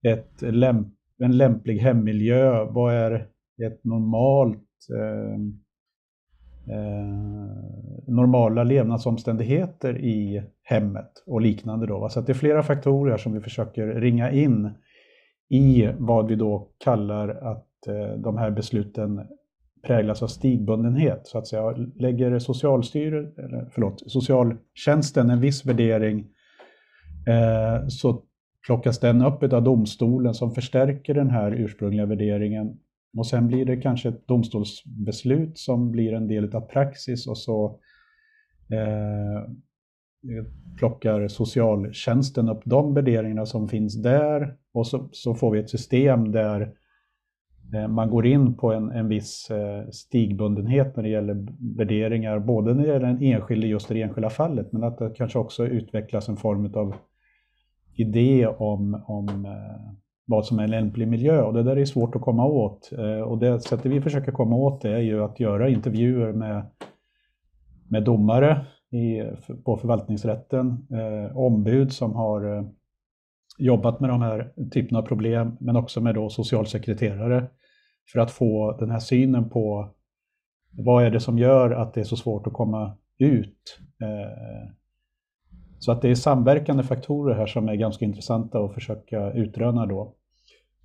[0.08, 0.88] ett lämp,
[1.20, 2.64] en lämplig hemmiljö?
[2.64, 3.28] Vad är
[3.66, 5.40] ett normalt eh,
[6.70, 7.06] Eh,
[8.08, 11.88] normala levnadsomständigheter i hemmet och liknande.
[11.88, 12.10] Då.
[12.10, 14.70] Så det är flera faktorer som vi försöker ringa in
[15.50, 19.22] i vad vi då kallar att eh, de här besluten
[19.84, 21.28] präglas av stigbundenhet.
[21.28, 21.76] Så att säga.
[21.96, 26.20] Lägger socialstyr, eller, förlåt, socialtjänsten en viss värdering
[27.28, 28.24] eh, så
[28.66, 32.78] plockas den upp av domstolen som förstärker den här ursprungliga värderingen
[33.18, 37.80] och sen blir det kanske ett domstolsbeslut som blir en del av praxis och så
[38.72, 39.52] eh,
[40.78, 44.56] plockar socialtjänsten upp de värderingarna som finns där.
[44.74, 46.74] Och så, så får vi ett system där
[47.74, 52.74] eh, man går in på en, en viss eh, stigbundenhet när det gäller värderingar, både
[52.74, 55.68] när det gäller den enskilde just i det enskilda fallet, men att det kanske också
[55.68, 56.96] utvecklas en form av
[57.96, 59.94] idé om, om eh,
[60.30, 62.92] vad som är en lämplig miljö och det där är svårt att komma åt.
[62.98, 66.66] Eh, och det sättet vi försöker komma åt det är ju att göra intervjuer med,
[67.90, 69.22] med domare i,
[69.66, 72.64] på förvaltningsrätten, eh, ombud som har eh,
[73.58, 77.48] jobbat med de här typerna av problem, men också med då socialsekreterare
[78.12, 79.90] för att få den här synen på
[80.72, 83.80] vad är det som gör att det är så svårt att komma ut.
[84.02, 84.70] Eh,
[85.80, 90.16] så att det är samverkande faktorer här som är ganska intressanta att försöka utröna då.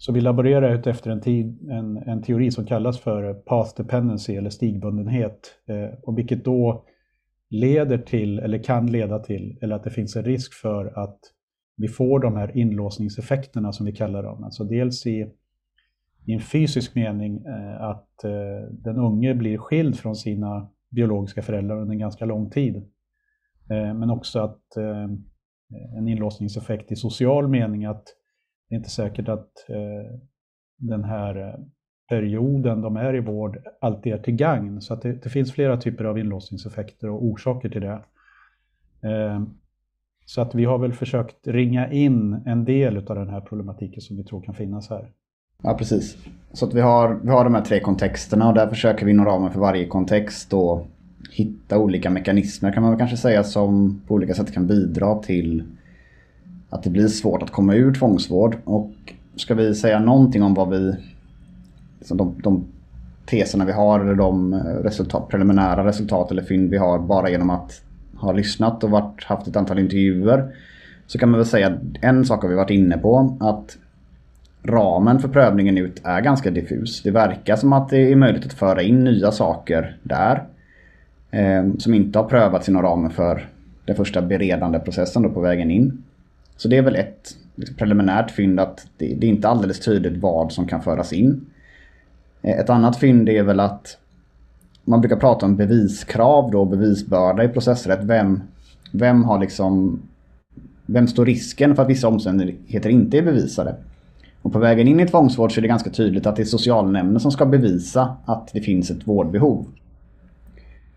[0.05, 4.35] Så vi laborerar ut efter en, tid, en, en teori som kallas för path dependency
[4.35, 5.55] eller stigbundenhet.
[5.67, 6.85] Eh, och vilket då
[7.51, 11.19] leder till, eller kan leda till, eller att det finns en risk för att
[11.77, 14.45] vi får de här inlåsningseffekterna som vi kallar dem.
[14.45, 15.27] Alltså dels i,
[16.27, 21.81] i en fysisk mening eh, att eh, den unge blir skild från sina biologiska föräldrar
[21.81, 22.77] under en ganska lång tid.
[23.71, 25.09] Eh, men också att eh,
[25.99, 28.05] en inlåsningseffekt i social mening att
[28.75, 30.19] det är inte säkert att eh,
[30.77, 31.55] den här eh,
[32.09, 34.81] perioden de är i vård alltid är till gagn.
[34.81, 38.03] Så att det, det finns flera typer av inlåsningseffekter och orsaker till det.
[39.03, 39.43] Eh,
[40.27, 44.17] så att vi har väl försökt ringa in en del av den här problematiken som
[44.17, 45.11] vi tror kan finnas här.
[45.63, 46.17] Ja, precis.
[46.53, 49.27] Så att vi har, vi har de här tre kontexterna och där försöker vi inom
[49.27, 50.87] ramen för varje kontext då
[51.31, 55.65] hitta olika mekanismer kan man väl kanske säga som på olika sätt kan bidra till
[56.75, 58.57] att det blir svårt att komma ur tvångsvård.
[58.65, 58.93] Och
[59.37, 60.95] ska vi säga någonting om vad vi,
[61.99, 62.65] liksom de, de
[63.27, 67.51] teserna vi har eller de eh, resultat, preliminära resultat eller fynd vi har bara genom
[67.51, 67.83] att
[68.17, 70.55] ha lyssnat och varit, haft ett antal intervjuer.
[71.07, 73.37] Så kan man väl säga att en sak har vi varit inne på.
[73.41, 73.79] Att
[74.63, 77.03] ramen för prövningen ut är ganska diffus.
[77.03, 80.43] Det verkar som att det är möjligt att föra in nya saker där.
[81.31, 83.49] Eh, som inte har prövats inom ramen för
[83.85, 86.03] den första beredande processen då på vägen in.
[86.57, 90.23] Så det är väl ett liksom, preliminärt fynd att det, det är inte alldeles tydligt
[90.23, 91.47] vad som kan föras in.
[92.43, 93.99] Eh, ett annat fynd är väl att
[94.85, 98.05] man brukar prata om beviskrav då, bevisbörda i processrätt.
[98.05, 98.43] Vem,
[98.93, 100.03] vem har liksom
[100.87, 103.77] vem står risken för att vissa omständigheter inte är bevisade?
[104.43, 107.21] Och på vägen in i tvångsvård så är det ganska tydligt att det är socialnämnden
[107.21, 109.67] som ska bevisa att det finns ett vårdbehov.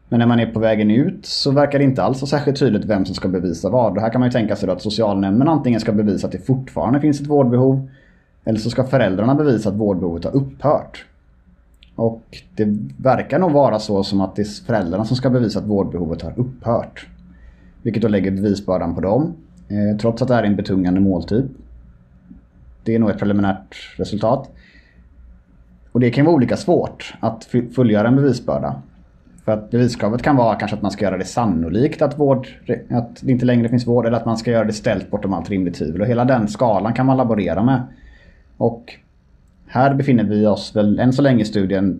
[0.10, 2.86] Men när man är på vägen ut så verkar det inte alls vara särskilt tydligt
[2.86, 3.98] vem som ska bevisa vad.
[3.98, 7.02] Och här kan man ju tänka sig att socialnämnden antingen ska bevisa att det fortfarande
[7.02, 7.90] finns ett vårdbehov
[8.46, 11.06] eller så ska föräldrarna bevisa att vårdbehovet har upphört.
[11.96, 12.24] Och
[12.56, 16.22] det verkar nog vara så som att det är föräldrarna som ska bevisa att vårdbehovet
[16.22, 17.08] har upphört.
[17.82, 19.34] Vilket då lägger bevisbördan på dem.
[19.68, 21.46] Eh, trots att det är en betungande måltyp.
[22.84, 24.50] Det är nog ett preliminärt resultat.
[25.92, 28.82] Och det kan vara olika svårt att fullgöra en bevisbörda.
[29.48, 32.48] För att beviskravet kan vara kanske att man ska göra det sannolikt att, vård,
[32.90, 35.50] att det inte längre finns vård eller att man ska göra det ställt bortom allt
[35.50, 36.02] rimligt tvivel.
[36.02, 37.82] Och hela den skalan kan man laborera med.
[38.58, 38.94] Och
[39.68, 42.00] här befinner vi oss väl än så länge i studien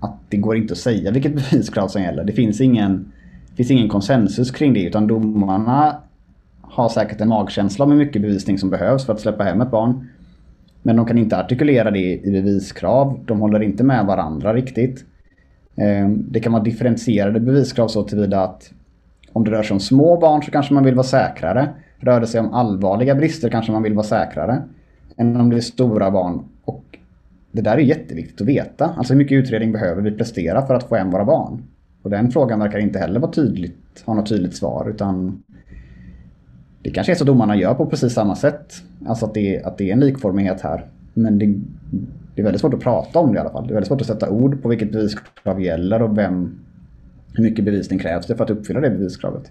[0.00, 2.24] att det går inte att säga vilket beviskrav som gäller.
[2.24, 3.12] Det finns ingen,
[3.50, 5.96] det finns ingen konsensus kring det utan domarna
[6.60, 9.70] har säkert en magkänsla om hur mycket bevisning som behövs för att släppa hem ett
[9.70, 10.08] barn.
[10.82, 13.20] Men de kan inte artikulera det i beviskrav.
[13.26, 15.04] De håller inte med varandra riktigt.
[15.76, 18.72] Ehm, det kan vara differentierade beviskrav så tillvida att
[19.32, 21.68] om det rör sig om små barn så kanske man vill vara säkrare.
[21.98, 24.62] Rör det sig om allvarliga brister kanske man vill vara säkrare.
[25.16, 26.44] Än om det är stora barn.
[26.64, 26.98] Och
[27.52, 28.94] det där är jätteviktigt att veta.
[28.96, 31.62] Alltså hur mycket utredning behöver vi prestera för att få hem våra barn?
[32.02, 34.90] Och den frågan verkar inte heller vara tydligt, ha något tydligt svar.
[34.90, 35.42] Utan
[36.82, 38.74] det kanske är så domarna gör på precis samma sätt.
[39.06, 40.84] Alltså att det, att det är en likformighet här.
[41.14, 41.54] Men det,
[42.34, 43.66] det är väldigt svårt att prata om det i alla fall.
[43.66, 46.60] Det är väldigt svårt att sätta ord på vilket beviskrav gäller och vem,
[47.34, 49.50] hur mycket bevisning krävs det för att uppfylla det beviskravet.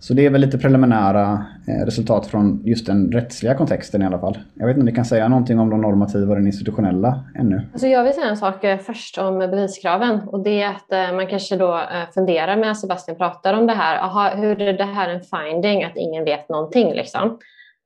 [0.00, 4.18] Så det är väl lite preliminära eh, resultat från just den rättsliga kontexten i alla
[4.18, 4.38] fall.
[4.54, 7.62] Jag vet inte om ni kan säga någonting om de normativa och den institutionella ännu?
[7.72, 11.16] Alltså jag vill säga en sak eh, först om beviskraven och det är att eh,
[11.16, 11.80] man kanske då
[12.14, 13.98] funderar med Sebastian pratar om det här.
[13.98, 17.38] Aha, hur är det här en finding att ingen vet någonting liksom?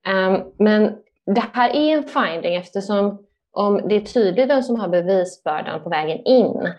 [0.08, 0.92] Ehm, men
[1.26, 3.18] det här är en finding eftersom
[3.52, 6.72] om det är tydligt vem som har bevisbördan på vägen in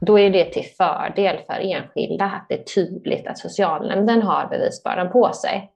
[0.00, 5.12] då är det till fördel för enskilda att det är tydligt att socialnämnden har bevisbördan
[5.12, 5.72] på sig.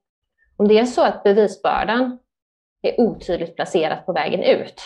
[0.57, 2.19] Om det är så att bevisbördan
[2.83, 4.83] är otydligt placerat på vägen ut,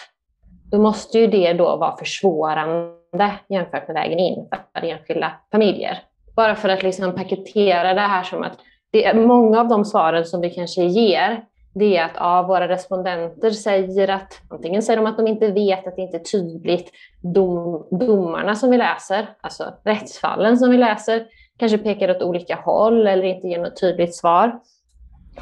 [0.70, 6.02] då måste ju det då vara försvårande jämfört med vägen in för enskilda familjer.
[6.36, 8.58] Bara för att liksom paketera det här som att
[8.90, 11.44] det är många av de svaren som vi kanske ger
[11.78, 15.86] det är att ja, våra respondenter säger att antingen säger de att de inte vet,
[15.86, 16.90] att det inte är tydligt.
[17.34, 21.26] Dom, domarna som vi läser, alltså rättsfallen som vi läser,
[21.58, 24.60] kanske pekar åt olika håll eller inte ger något tydligt svar.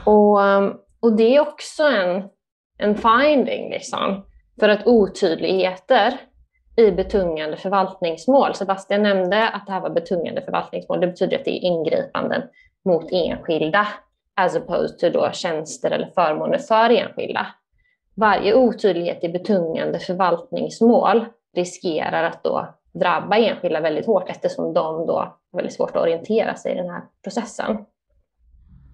[0.04, 0.38] Och,
[1.00, 2.22] och det är också en,
[2.78, 4.24] en finding, liksom,
[4.60, 6.14] för att otydligheter
[6.76, 8.54] i betungande förvaltningsmål.
[8.54, 11.00] Sebastian nämnde att det här var betungande förvaltningsmål.
[11.00, 12.42] Det betyder att det är ingripanden
[12.84, 13.86] mot enskilda
[14.36, 17.46] as opposed to då tjänster eller förmåner för enskilda.
[18.16, 21.24] Varje otydlighet i betungande förvaltningsmål
[21.56, 26.54] riskerar att då drabba enskilda väldigt hårt eftersom de då har väldigt svårt att orientera
[26.54, 27.84] sig i den här processen.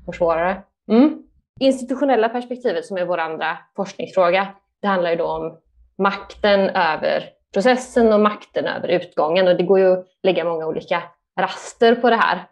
[0.06, 0.62] Försvårare.
[0.88, 1.22] Mm.
[1.60, 4.48] institutionella perspektivet som är vår andra forskningsfråga,
[4.82, 5.58] det handlar ju då om
[5.98, 7.24] makten över
[7.54, 9.48] processen och makten över utgången.
[9.48, 11.02] Och det går ju att lägga många olika
[11.40, 12.46] raster på det här.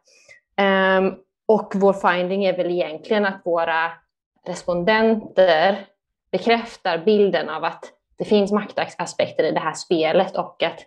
[0.99, 1.16] Um,
[1.49, 3.92] och vår finding är väl egentligen att våra
[4.46, 5.86] respondenter
[6.32, 7.84] bekräftar bilden av att
[8.18, 10.78] det finns maktaspekter i det här spelet och att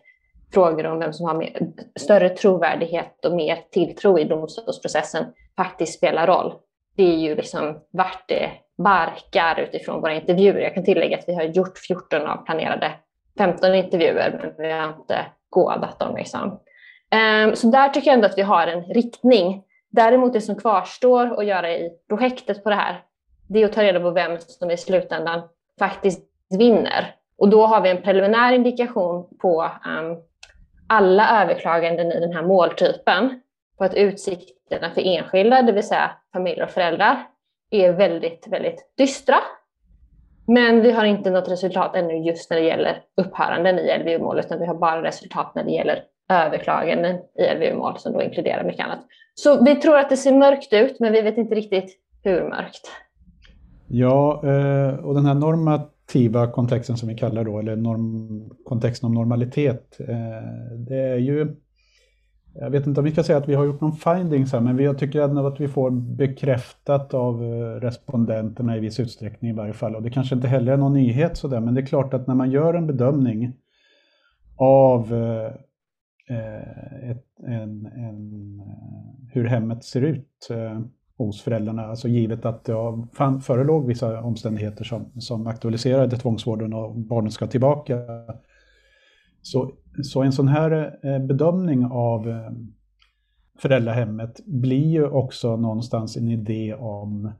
[0.53, 1.67] frågor om vem som har mer,
[1.99, 5.25] större trovärdighet och mer tilltro i domstolsprocessen
[5.57, 6.53] faktiskt spelar roll.
[6.95, 10.59] Det är ju liksom vart det barkar utifrån våra intervjuer.
[10.59, 12.91] Jag kan tillägga att vi har gjort 14 av planerade
[13.37, 16.15] 15 intervjuer, men vi har inte kodat dem.
[16.15, 16.59] Liksom.
[17.45, 19.63] Um, så där tycker jag ändå att vi har en riktning.
[19.91, 23.03] Däremot det som kvarstår att göra i projektet på det här,
[23.49, 25.41] det är att ta reda på vem som i slutändan
[25.79, 26.21] faktiskt
[26.57, 27.15] vinner.
[27.37, 30.17] Och då har vi en preliminär indikation på um,
[30.87, 33.41] alla överklaganden i den här måltypen
[33.77, 37.27] på att utsikterna för enskilda, det vill säga familjer och föräldrar,
[37.71, 39.35] är väldigt, väldigt dystra.
[40.47, 44.59] Men vi har inte något resultat ännu just när det gäller upphöranden i LVU-mål, utan
[44.59, 48.99] vi har bara resultat när det gäller överklaganden i LVU-mål som då inkluderar mycket annat.
[49.33, 52.91] Så vi tror att det ser mörkt ut, men vi vet inte riktigt hur mörkt.
[53.87, 59.13] Ja, eh, och den här normativa kontexten som vi kallar då, eller norm, kontexten om
[59.13, 61.55] normalitet, eh, det är ju
[62.53, 64.77] jag vet inte om vi ska säga att vi har gjort någon findings här, men
[64.77, 69.73] jag tycker ändå att vi får bekräftat av eh, respondenterna i viss utsträckning i varje
[69.73, 69.95] fall.
[69.95, 72.35] Och det kanske inte heller är någon nyhet sådär, men det är klart att när
[72.35, 73.53] man gör en bedömning
[74.57, 75.13] av
[76.31, 80.81] Eh, ett, en, en, eh, hur hemmet ser ut eh,
[81.17, 82.73] hos föräldrarna, alltså givet att det
[83.43, 87.99] förelåg vissa omständigheter som, som aktualiserade tvångsvården och barnet ska tillbaka.
[89.41, 89.71] Så,
[90.03, 92.27] så en sån här bedömning av
[93.59, 97.31] föräldrahemmet blir ju också någonstans en idé om,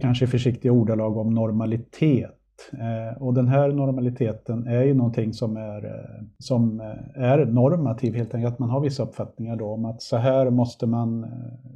[0.00, 2.41] kanske försiktiga ordalag, om normalitet
[2.72, 8.14] Eh, och den här normaliteten är ju någonting som är, eh, som eh, är normativ
[8.14, 8.52] helt enkelt.
[8.52, 11.26] Att man har vissa uppfattningar då om att så här måste man,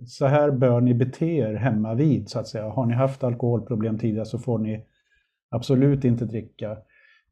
[0.07, 2.69] så här bör ni bete er hemma vid så att säga.
[2.69, 4.85] Har ni haft alkoholproblem tidigare så får ni
[5.51, 6.77] absolut inte dricka.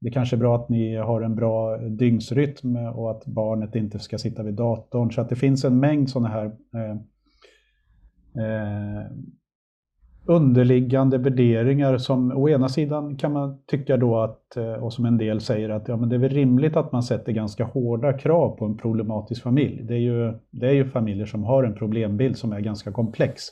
[0.00, 4.18] Det kanske är bra att ni har en bra dygnsrytm och att barnet inte ska
[4.18, 5.11] sitta vid datorn.
[5.11, 6.44] Så att det finns en mängd sådana här
[6.74, 6.96] eh,
[8.44, 9.07] eh,
[10.27, 15.18] underliggande värderingar som å ena sidan kan man tycka då att, eh, och som en
[15.18, 18.57] del säger att ja, men det är väl rimligt att man sätter ganska hårda krav
[18.57, 19.83] på en problematisk familj.
[19.83, 23.43] Det är ju, det är ju familjer som har en problembild som är ganska komplex.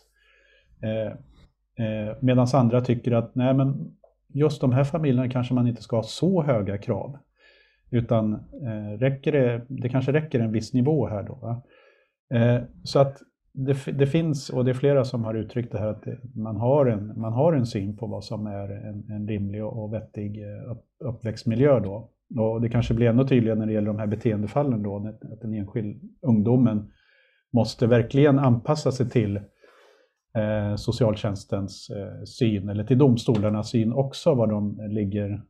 [0.82, 1.12] Eh,
[1.86, 3.90] eh, Medan andra tycker att nej men
[4.34, 7.18] just de här familjerna kanske man inte ska ha så höga krav.
[7.90, 11.62] Utan eh, räcker det, det kanske räcker en viss nivå här då.
[12.36, 13.18] Eh, så att
[13.54, 16.86] det, det, finns, och det är flera som har uttryckt det här, att man har
[16.86, 20.70] en, man har en syn på vad som är en, en rimlig och vettig eh,
[20.70, 21.80] upp, uppväxtmiljö.
[21.80, 22.10] Då.
[22.38, 25.54] Och det kanske blir ännu tydligare när det gäller de här beteendefallen, då, att den
[25.54, 26.92] enskilda ungdomen
[27.52, 29.36] måste verkligen anpassa sig till
[30.36, 35.42] eh, socialtjänstens eh, syn, eller till domstolarnas syn också, vad de ligger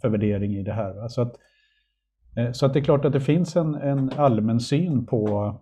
[0.00, 1.08] för värdering i det här.
[1.08, 1.36] Så att,
[2.36, 5.54] eh, så att det är klart att det finns en, en allmän syn på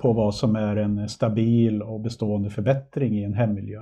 [0.00, 3.80] på vad som är en stabil och bestående förbättring i en hemmiljö.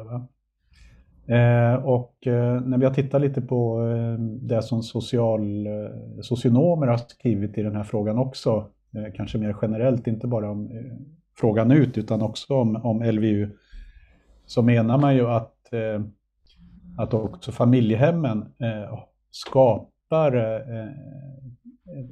[1.29, 5.73] Eh, och eh, när vi har tittat lite på eh, det som social, eh,
[6.21, 10.71] socionomer har skrivit i den här frågan också, eh, kanske mer generellt, inte bara om
[10.71, 10.97] eh,
[11.39, 13.51] frågan ut utan också om, om LVU,
[14.47, 15.55] så menar man ju att,
[16.99, 18.45] att också familjehemmen
[19.31, 20.33] skapar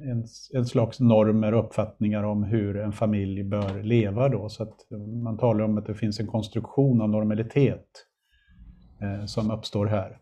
[0.01, 4.29] en, en slags normer och uppfattningar om hur en familj bör leva.
[4.29, 4.49] Då.
[4.49, 4.85] Så att
[5.23, 7.87] man talar om att det finns en konstruktion av normalitet
[9.01, 10.19] eh, som uppstår här.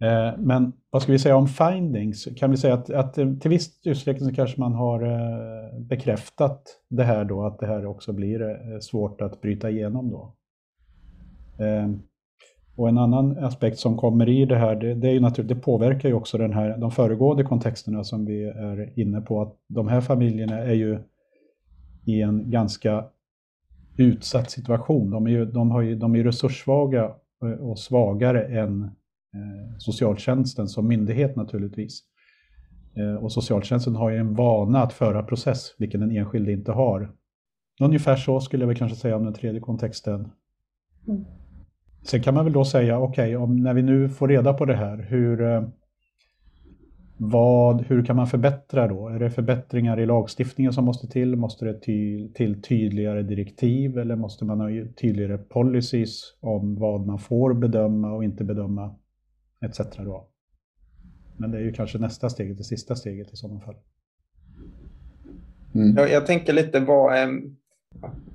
[0.00, 2.28] Eh, men vad ska vi säga om findings?
[2.36, 6.62] Kan vi säga att, att eh, till viss utsträckning så kanske man har eh, bekräftat
[6.88, 10.34] det här då, att det här också blir eh, svårt att bryta igenom då.
[11.64, 11.90] Eh,
[12.80, 15.54] och en annan aspekt som kommer i det här, det, det, är ju naturligt, det
[15.54, 19.42] påverkar ju också den här, de föregående kontexterna som vi är inne på.
[19.42, 20.98] Att de här familjerna är ju
[22.06, 23.04] i en ganska
[23.96, 25.10] utsatt situation.
[25.10, 27.04] De är ju, de har ju, de är resurssvaga
[27.42, 32.02] eh, och svagare än eh, socialtjänsten som myndighet naturligtvis.
[32.96, 37.12] Eh, och socialtjänsten har ju en vana att föra process, vilken den enskilde inte har.
[37.80, 40.28] Ungefär så skulle jag väl kanske säga om den tredje kontexten.
[41.08, 41.24] Mm.
[42.02, 44.76] Sen kan man väl då säga, okej, okay, när vi nu får reda på det
[44.76, 45.66] här, hur,
[47.16, 49.08] vad, hur kan man förbättra då?
[49.08, 51.36] Är det förbättringar i lagstiftningen som måste till?
[51.36, 54.68] Måste det till, till tydligare direktiv eller måste man ha
[55.00, 58.94] tydligare policies om vad man får bedöma och inte bedöma
[59.60, 59.78] etc.
[59.96, 60.28] Då?
[61.36, 63.76] Men det är ju kanske nästa steg, det sista steget i sådana fall.
[65.74, 65.96] Mm.
[65.96, 67.40] Jag, jag tänker lite vad är,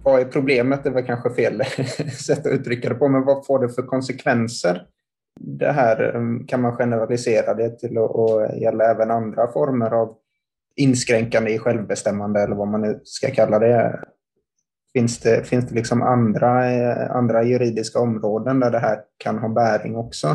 [0.04, 0.84] vad är problemet?
[0.84, 1.64] Det var kanske fel
[2.26, 4.82] sätt att uttrycka det på, men vad får det för konsekvenser?
[5.40, 10.16] Det här um, kan man generalisera det till att gälla även andra former av
[10.76, 14.00] inskränkande i självbestämmande eller vad man nu ska kalla det.
[14.94, 19.50] Finns det, finns det liksom andra, eh, andra juridiska områden där det här kan ha
[19.50, 20.28] bäring också?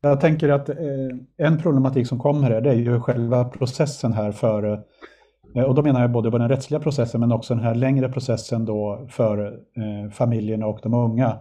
[0.00, 0.76] Jag tänker att eh,
[1.36, 4.84] en problematik som kommer här, det är ju själva processen här för
[5.54, 8.08] Eh, och då menar jag både på den rättsliga processen men också den här längre
[8.08, 11.38] processen då för eh, familjerna och de unga.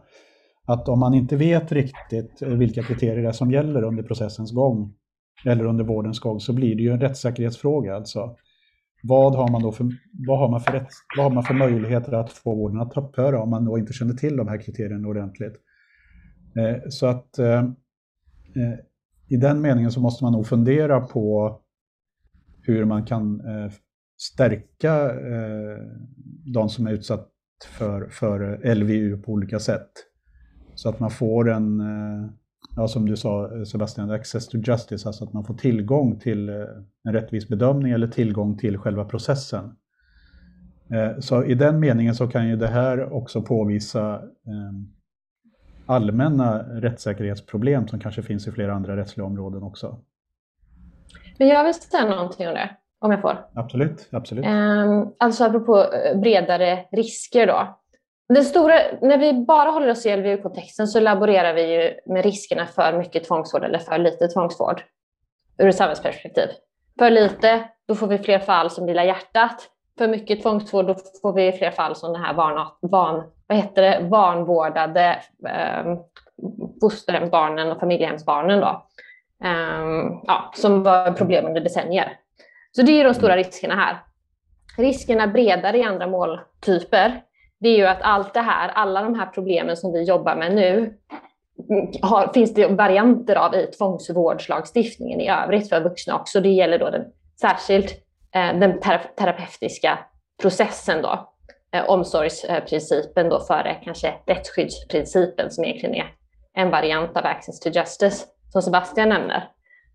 [0.66, 4.52] Att om man inte vet riktigt eh, vilka kriterier det är som gäller under processens
[4.52, 4.94] gång
[5.46, 7.96] eller under vårdens gång så blir det ju en rättssäkerhetsfråga.
[7.96, 8.36] Alltså.
[9.04, 9.90] Vad har man då för,
[10.28, 10.88] vad har man för, rätt,
[11.18, 14.14] vad har man för möjligheter att få vården att upphöra om man då inte känner
[14.14, 15.54] till de här kriterierna ordentligt?
[16.58, 18.80] Eh, så att eh, eh
[19.32, 21.56] i den meningen så måste man nog fundera på
[22.62, 23.72] hur man kan eh,
[24.20, 25.78] stärka eh,
[26.46, 27.30] de som är utsatt
[27.66, 29.90] för, för LVU på olika sätt.
[30.76, 32.30] Så att man får en, eh,
[32.76, 36.50] ja, som du sa eh, Sebastian, access to justice, alltså att man får tillgång till
[36.50, 36.56] eh,
[37.04, 39.76] en rättvis bedömning eller tillgång till själva processen.
[40.90, 44.72] Eh, så i den meningen så kan ju det här också påvisa eh,
[45.86, 50.00] allmänna rättssäkerhetsproblem som kanske finns i flera andra rättsliga områden också.
[51.38, 52.70] Men jag vill säga någonting om det.
[53.02, 53.48] Om jag får?
[53.56, 54.10] Absolut.
[54.12, 54.46] absolut.
[54.46, 57.80] Um, alltså apropå eh, bredare risker då.
[58.34, 62.66] Den stora, när vi bara håller oss i LVU-kontexten så laborerar vi ju med riskerna
[62.66, 64.84] för mycket tvångsvård eller för lite tvångsvård
[65.58, 66.48] ur ett samhällsperspektiv.
[67.00, 69.70] För lite, då får vi fler fall som Lilla hjärtat.
[69.98, 73.82] För mycket tvångsvård, då får vi fler fall som den här van, van, vad heter
[73.82, 75.98] det, vanvårdade eh,
[76.82, 78.60] fosterhemsbarnen och familjehemsbarnen.
[78.60, 78.86] Då.
[79.44, 82.18] Um, ja, som var problem under decennier.
[82.72, 84.04] Så det är de stora riskerna här.
[84.78, 87.22] Riskerna bredare i andra måltyper,
[87.60, 90.56] det är ju att allt det här, alla de här problemen som vi jobbar med
[90.56, 90.98] nu,
[92.02, 96.42] har, finns det varianter av i tvångsvårdslagstiftningen i övrigt för vuxna också.
[96.42, 97.06] Det gäller då den,
[97.42, 97.92] särskilt
[98.36, 98.80] eh, den
[99.18, 100.00] terapeutiska
[100.42, 101.30] processen då.
[101.74, 106.14] Eh, omsorgsprincipen då före kanske rättsskyddsprincipen som egentligen är
[106.54, 109.50] en variant av access to justice som Sebastian nämner.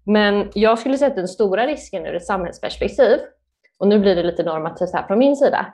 [0.07, 3.18] Men jag skulle säga att den stora risken ur ett samhällsperspektiv,
[3.78, 5.66] och nu blir det lite normativt här från min sida,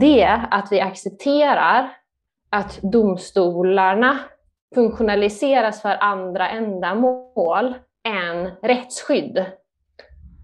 [0.00, 1.90] det är att vi accepterar
[2.50, 4.18] att domstolarna
[4.74, 7.74] funktionaliseras för andra ändamål
[8.08, 9.44] än rättsskydd.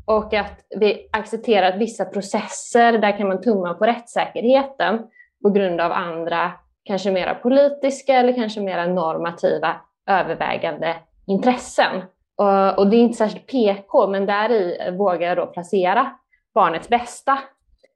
[0.06, 4.98] Och att vi accepterar att vissa processer, där kan man tumma på rättssäkerheten
[5.42, 6.52] på grund av andra,
[6.84, 10.96] kanske mera politiska eller kanske mera normativa övervägande
[11.26, 12.02] intressen.
[12.38, 16.16] Och, och det är inte särskilt PK, men där i vågar jag då placera
[16.54, 17.38] barnets bästa.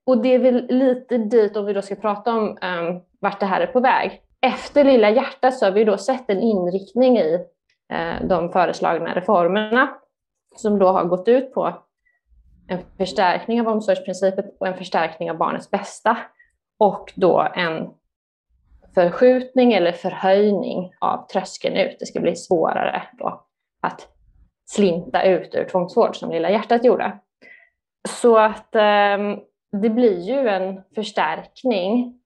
[0.07, 3.47] Och det är väl lite dit, om vi då ska prata om um, vart det
[3.47, 4.23] här är på väg.
[4.41, 7.35] Efter Lilla hjärtat så har vi då sett en inriktning i
[7.93, 9.95] uh, de föreslagna reformerna
[10.57, 11.75] som då har gått ut på
[12.69, 16.17] en förstärkning av omsorgsprincipen och en förstärkning av barnets bästa.
[16.79, 17.91] Och då en
[18.95, 21.97] förskjutning eller förhöjning av tröskeln ut.
[21.99, 23.45] Det ska bli svårare då
[23.81, 24.09] att
[24.75, 27.19] slinta ut ur tvångsvård som Lilla hjärtat gjorde.
[28.09, 29.19] Så att eh,
[29.73, 32.19] det blir ju en förstärkning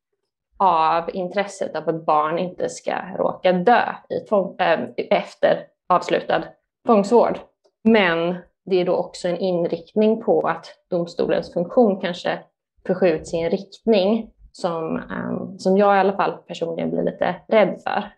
[0.58, 6.42] av intresset av att barn inte ska råka dö i tvång, eh, efter avslutad
[6.86, 7.38] tvångsvård.
[7.84, 12.38] Men det är då också en inriktning på att domstolens funktion kanske
[12.86, 17.80] förskjuts i en riktning som, eh, som jag i alla fall personligen blir lite rädd
[17.84, 18.12] för.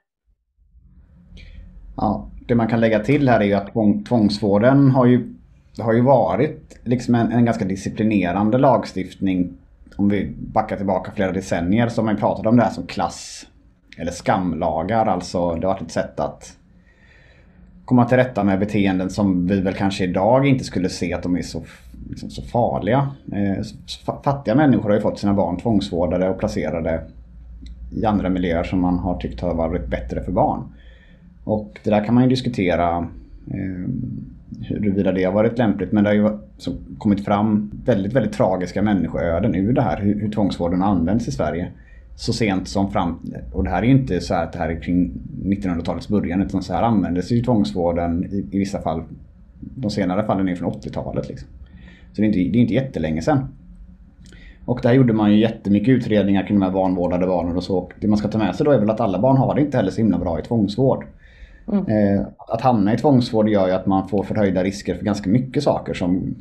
[1.97, 3.73] Ja, det man kan lägga till här är ju att
[4.09, 5.35] tvångsvården har ju,
[5.79, 9.53] har ju varit liksom en, en ganska disciplinerande lagstiftning.
[9.97, 13.47] Om vi backar tillbaka flera decennier så har man pratat om det här som klass
[13.99, 15.07] eller skamlagar.
[15.07, 16.57] Alltså det har varit ett sätt att
[17.85, 21.37] komma till rätta med beteenden som vi väl kanske idag inte skulle se att de
[21.37, 21.63] är så,
[22.09, 23.11] liksom, så farliga.
[23.33, 23.65] Eh,
[24.25, 27.03] fattiga människor har ju fått sina barn tvångsvårdade och placerade
[27.93, 30.63] i andra miljöer som man har tyckt har varit bättre för barn.
[31.49, 33.09] Och det där kan man ju diskutera
[33.51, 33.91] eh,
[34.61, 35.93] huruvida det har varit lämpligt.
[35.93, 36.39] Men det har ju
[36.99, 40.01] kommit fram väldigt, väldigt tragiska människoöden ur det här.
[40.01, 41.69] Hur, hur tvångsvården används i Sverige.
[42.15, 43.33] Så sent som fram...
[43.53, 45.13] Och det här är ju inte så att det här är kring
[45.45, 46.43] 1900-talets början.
[46.43, 49.03] Utan så här användes ju tvångsvården i, i vissa fall
[49.61, 51.29] de senare fallen är från 80-talet.
[51.29, 51.49] Liksom.
[52.13, 53.49] Så det är, inte, det är inte jättelänge sedan.
[54.65, 57.79] Och där gjorde man ju jättemycket utredningar kring de här vanvårdade barnen och så.
[57.79, 59.61] Och det man ska ta med sig då är väl att alla barn har det
[59.61, 61.05] inte heller så himla bra i tvångsvård.
[61.73, 61.87] Mm.
[61.87, 65.63] Eh, att hamna i tvångsvård gör ju att man får förhöjda risker för ganska mycket
[65.63, 66.35] saker som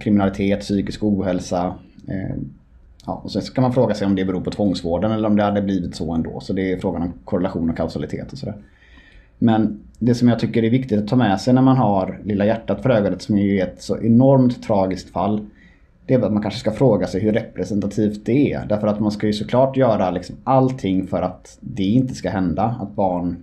[0.00, 1.74] kriminalitet, psykisk ohälsa.
[2.08, 2.36] Eh,
[3.06, 5.42] ja, och sen kan man fråga sig om det beror på tvångsvården eller om det
[5.42, 6.40] hade blivit så ändå.
[6.40, 8.54] Så det är frågan om korrelation och kausalitet och sådär.
[9.38, 12.46] Men det som jag tycker är viktigt att ta med sig när man har Lilla
[12.46, 15.46] hjärtat för ögonet som är ju ett så enormt tragiskt fall.
[16.06, 18.66] Det är att man kanske ska fråga sig hur representativt det är.
[18.66, 22.76] Därför att man ska ju såklart göra liksom allting för att det inte ska hända.
[22.80, 23.36] Att barn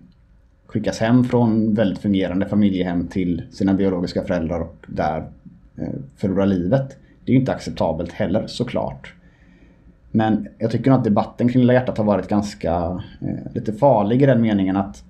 [0.75, 5.23] skickas hem från väldigt fungerande familjehem till sina biologiska föräldrar och där
[5.77, 6.97] eh, förlorar livet.
[7.25, 9.13] Det är ju inte acceptabelt heller såklart.
[10.11, 14.25] Men jag tycker att debatten kring Lilla hjärtat har varit ganska eh, lite farlig i
[14.25, 15.03] den meningen att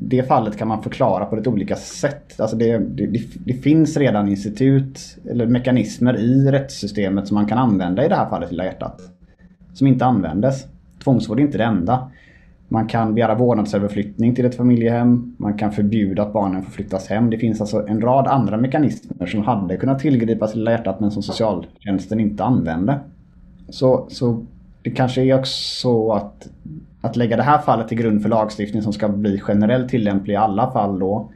[0.00, 2.40] det fallet kan man förklara på lite olika sätt.
[2.40, 8.04] Alltså det, det, det, finns redan institut eller mekanismer i rättssystemet som man kan använda
[8.04, 9.00] i det här fallet Lilla hjärtat.
[9.74, 10.66] Som inte användes.
[11.04, 12.10] Tvångsvård är inte det enda.
[12.68, 15.36] Man kan begära vårdnadsöverflyttning till ett familjehem.
[15.38, 17.30] Man kan förbjuda att barnen får flyttas hem.
[17.30, 21.10] Det finns alltså en rad andra mekanismer som hade kunnat tillgripas i Lilla hjärtat men
[21.10, 23.00] som socialtjänsten inte använde.
[23.68, 24.44] Så, så
[24.82, 26.48] det kanske är också så att
[27.00, 30.36] att lägga det här fallet till grund för lagstiftning som ska bli generellt tillämplig i
[30.36, 31.30] alla fall då.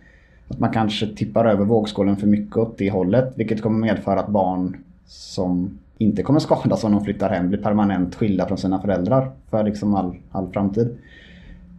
[0.48, 3.32] Att man kanske tippar över vågskålen för mycket åt det hållet.
[3.36, 4.76] Vilket kommer medföra att barn
[5.06, 9.64] som inte kommer skadas om de flyttar hem blir permanent skilda från sina föräldrar för
[9.64, 10.98] liksom all, all framtid.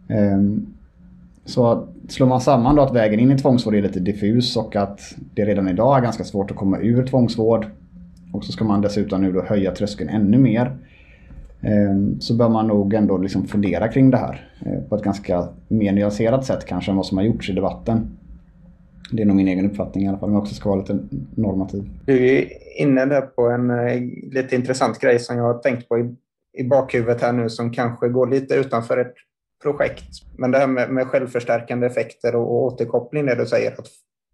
[0.08, 0.66] Ehm,
[1.44, 5.00] så slår man samman då att vägen in i tvångsvård är lite diffus och att
[5.34, 7.66] det redan idag är ganska svårt att komma ur tvångsvård.
[8.32, 10.76] Och så ska man dessutom nu då höja tröskeln ännu mer.
[11.60, 15.48] Ehm, så bör man nog ändå liksom fundera kring det här eh, på ett ganska
[15.68, 18.16] mer nyanserat sätt kanske än vad som har gjorts i debatten.
[19.12, 20.98] Det är nog min egen uppfattning i alla fall, Men jag också ska vara lite
[21.34, 21.90] normativ.
[22.06, 22.48] Du är
[22.80, 24.00] inne där på en eh,
[24.32, 26.14] lite intressant grej som jag har tänkt på i,
[26.52, 29.14] i bakhuvudet här nu som kanske går lite utanför ett
[29.64, 30.04] projekt.
[30.38, 33.86] Men det här med, med självförstärkande effekter och, och återkoppling, det du säger att,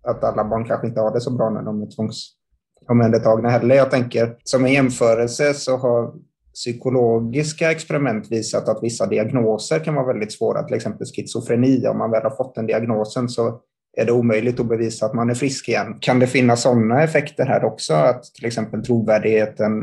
[0.02, 3.74] att alla barn kanske inte har det så bra när de är tvångsomhändertagna heller.
[3.74, 6.12] Jag tänker som en jämförelse så har
[6.54, 11.86] psykologiska experiment visat att vissa diagnoser kan vara väldigt svåra, till exempel schizofreni.
[11.86, 13.60] Om man väl har fått den diagnosen så
[13.96, 15.98] är det omöjligt att bevisa att man är frisk igen.
[16.00, 19.82] Kan det finnas sådana effekter här också, att till exempel trovärdigheten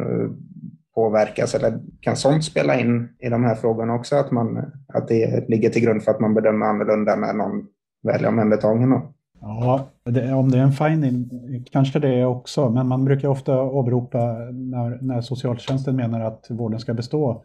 [0.97, 5.49] påverkas eller kan sånt spela in i de här frågorna också, att, man, att det
[5.49, 7.65] ligger till grund för att man bedömer annorlunda när någon
[8.03, 9.01] väl är omhändertagen?
[9.41, 11.29] Ja, det, om det är en finding
[11.71, 14.17] kanske det är också, men man brukar ofta åberopa
[14.51, 17.43] när, när socialtjänsten menar att vården ska bestå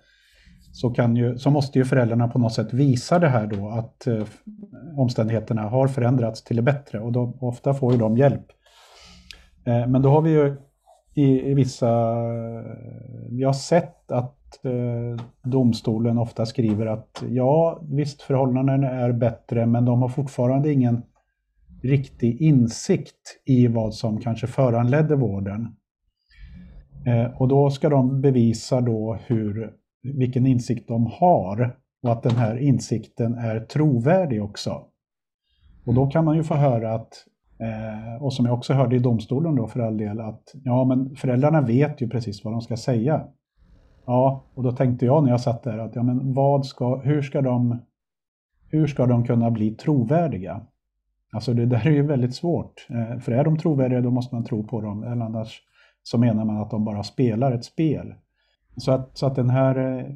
[0.73, 4.07] så, kan ju, så måste ju föräldrarna på något sätt visa det här då att
[4.07, 4.25] eh,
[4.97, 8.47] omständigheterna har förändrats till det bättre och då, ofta får ju de hjälp.
[9.67, 10.57] Eh, men då har vi ju
[11.15, 12.15] i, i vissa,
[13.31, 19.85] vi har sett att eh, domstolen ofta skriver att ja, visst förhållandena är bättre men
[19.85, 21.03] de har fortfarande ingen
[21.83, 25.77] riktig insikt i vad som kanske föranledde vården.
[27.07, 32.37] Eh, och då ska de bevisa då hur, vilken insikt de har och att den
[32.37, 34.85] här insikten är trovärdig också.
[35.85, 37.27] Och då kan man ju få höra att,
[37.59, 41.17] eh, och som jag också hörde i domstolen då för all del, att ja men
[41.17, 43.25] föräldrarna vet ju precis vad de ska säga.
[44.07, 47.23] Ja, och då tänkte jag när jag satt där att ja men vad ska, hur
[47.23, 47.79] ska de,
[48.69, 50.67] hur ska de kunna bli trovärdiga?
[51.33, 52.87] Alltså det där är ju väldigt svårt.
[52.91, 55.03] Eh, för är de trovärdiga då måste man tro på dem.
[55.03, 55.63] Eller annars
[56.03, 58.15] så menar man att de bara spelar ett spel.
[58.77, 60.07] Så att, så att den här, eh,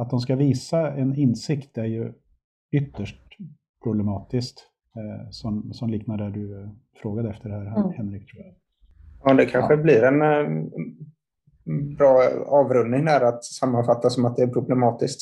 [0.00, 2.12] att de ska visa en insikt är ju
[2.72, 3.20] ytterst
[3.82, 4.66] problematiskt.
[4.96, 6.68] Eh, som, som liknar det du
[7.02, 7.92] frågade efter här, mm.
[7.96, 8.30] Henrik.
[8.30, 8.54] Tror jag.
[9.24, 9.82] Ja, det kanske ja.
[9.82, 10.20] blir en
[11.96, 15.20] bra avrundning där att sammanfatta som att det är problematiskt.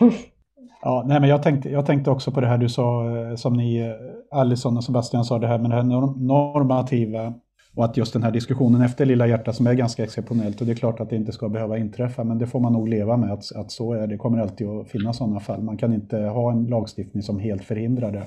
[0.82, 3.52] Ja, nej, men jag, tänkte, jag tänkte också på det här du sa, eh, som
[3.52, 5.82] ni, eh, Alison och Sebastian sa, det här med det här
[6.26, 7.34] normativa
[7.76, 10.72] och att just den här diskussionen efter Lilla hjärtat som är ganska exceptionellt och det
[10.72, 13.32] är klart att det inte ska behöva inträffa men det får man nog leva med
[13.32, 14.16] att, att så är det.
[14.16, 15.62] kommer alltid att finnas sådana fall.
[15.62, 18.24] Man kan inte ha en lagstiftning som helt förhindrar det.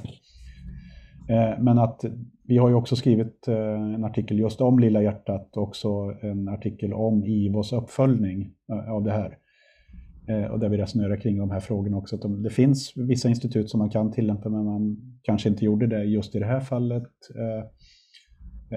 [1.31, 2.05] Eh, men att
[2.47, 6.47] vi har ju också skrivit eh, en artikel just om Lilla hjärtat och också en
[6.47, 9.37] artikel om IVOs uppföljning eh, av det här.
[10.51, 12.15] Och där vi resonerar kring de här frågorna också.
[12.15, 16.03] Att det finns vissa institut som man kan tillämpa men man kanske inte gjorde det
[16.03, 17.09] just i det här fallet.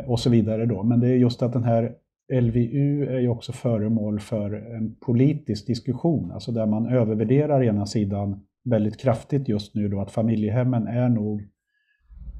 [0.06, 0.82] Och så vidare då.
[0.82, 1.94] Men det är just att den här
[2.32, 8.40] LVU är ju också föremål för en politisk diskussion, alltså där man övervärderar ena sidan
[8.64, 11.42] väldigt kraftigt just nu då att familjehemmen är nog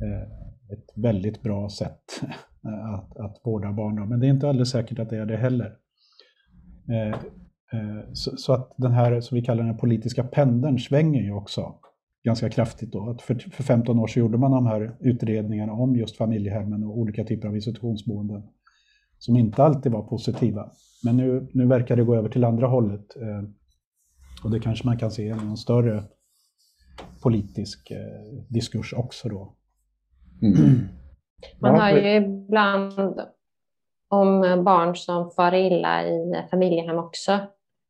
[0.03, 0.23] Eh,
[0.73, 2.21] ett väldigt bra sätt
[2.95, 4.09] att, att vårda barn.
[4.09, 5.77] Men det är inte alldeles säkert att det är det heller.
[6.89, 7.09] Eh,
[7.79, 11.75] eh, så, så, att den här, som vi kallar den politiska pendeln, svänger ju också
[12.25, 12.93] ganska kraftigt.
[12.93, 13.11] Då.
[13.11, 16.99] Att för, för 15 år så gjorde man de här utredningarna om just familjehemmen och
[16.99, 18.43] olika typer av institutionsboenden
[19.19, 20.71] som inte alltid var positiva.
[21.05, 23.07] Men nu, nu verkar det gå över till andra hållet.
[24.45, 26.05] Och det kanske man kan se i någon större
[27.23, 27.93] politisk
[28.49, 29.57] diskurs också då.
[30.43, 30.89] Mm.
[31.61, 33.21] Man hör ju ibland
[34.09, 37.39] om barn som far illa i familjehem också,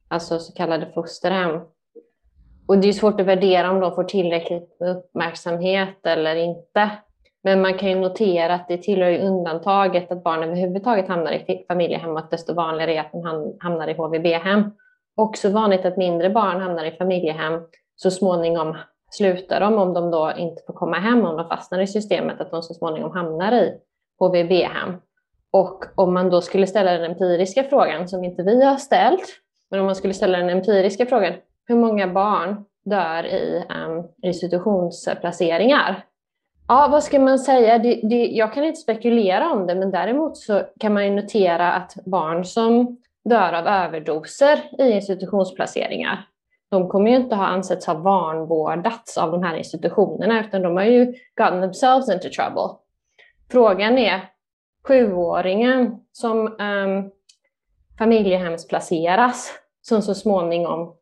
[0.08, 1.60] alltså så kallade fosterhem.
[2.68, 6.90] Och det är svårt att värdera om de får tillräckligt uppmärksamhet eller inte.
[7.42, 12.10] Men man kan ju notera att det tillhör undantaget att barn överhuvudtaget hamnar i familjehem
[12.10, 14.70] och att desto vanligare är att de hamnar i HVB-hem.
[15.16, 17.60] Också vanligt att mindre barn hamnar i familjehem.
[17.96, 18.76] Så småningom
[19.16, 22.50] slutar de, om de då inte får komma hem, om de fastnar i systemet, att
[22.50, 23.72] de så småningom hamnar i
[24.18, 24.96] HVB-hem.
[25.50, 29.40] Och om man då skulle ställa den empiriska frågan, som inte vi har ställt,
[29.70, 31.34] men om man skulle ställa den empiriska frågan,
[31.66, 36.04] hur många barn dör i um, institutionsplaceringar?
[36.68, 37.78] Ja, vad ska man säga?
[37.78, 41.72] Det, det, jag kan inte spekulera om det, men däremot så kan man ju notera
[41.72, 46.26] att barn som dör av överdoser i institutionsplaceringar,
[46.70, 50.84] de kommer ju inte ha ansetts ha vanvårdats av de här institutionerna, utan de har
[50.84, 52.78] ju gotten themselves into trouble.
[53.50, 54.20] Frågan är
[54.88, 57.10] sjuåringen som um,
[57.98, 59.52] familjehemsplaceras,
[59.82, 60.94] som så småningom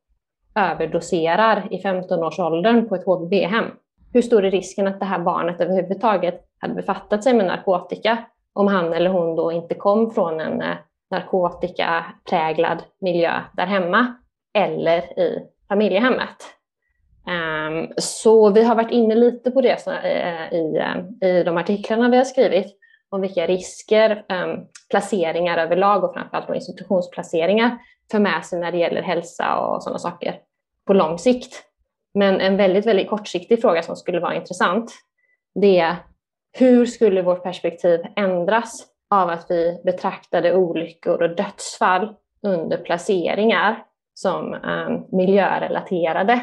[0.54, 3.64] överdoserar i 15-årsåldern på ett HVB-hem.
[4.12, 8.18] Hur stor är risken att det här barnet överhuvudtaget hade befattat sig med narkotika
[8.52, 10.76] om han eller hon då inte kom från en eh,
[11.10, 14.14] narkotikapräglad miljö där hemma
[14.54, 16.36] eller i familjehemmet.
[17.26, 22.08] Um, så vi har varit inne lite på det uh, i, uh, i de artiklarna
[22.08, 22.66] vi har skrivit
[23.10, 27.78] om vilka risker um, placeringar överlag och framförallt institutionsplaceringar
[28.10, 30.38] för med sig när det gäller hälsa och sådana saker
[30.86, 31.62] på lång sikt.
[32.14, 34.92] Men en väldigt, väldigt kortsiktig fråga som skulle vara intressant,
[35.54, 35.96] det är
[36.52, 43.84] hur skulle vårt perspektiv ändras av att vi betraktade olyckor och dödsfall under placeringar
[44.14, 46.40] som um, miljörelaterade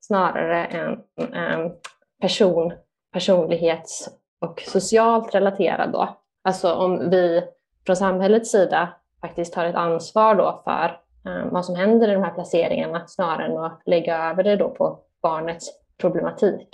[0.00, 1.72] snarare än um,
[2.20, 2.72] person,
[3.12, 4.08] personlighets
[4.40, 6.16] och socialt relaterad då.
[6.44, 7.42] Alltså om vi
[7.86, 8.88] från samhällets sida
[9.20, 11.00] faktiskt tar ett ansvar då för
[11.30, 14.68] um, vad som händer i de här placeringarna snarare än att lägga över det då
[14.68, 15.70] på barnets
[16.00, 16.68] problematik.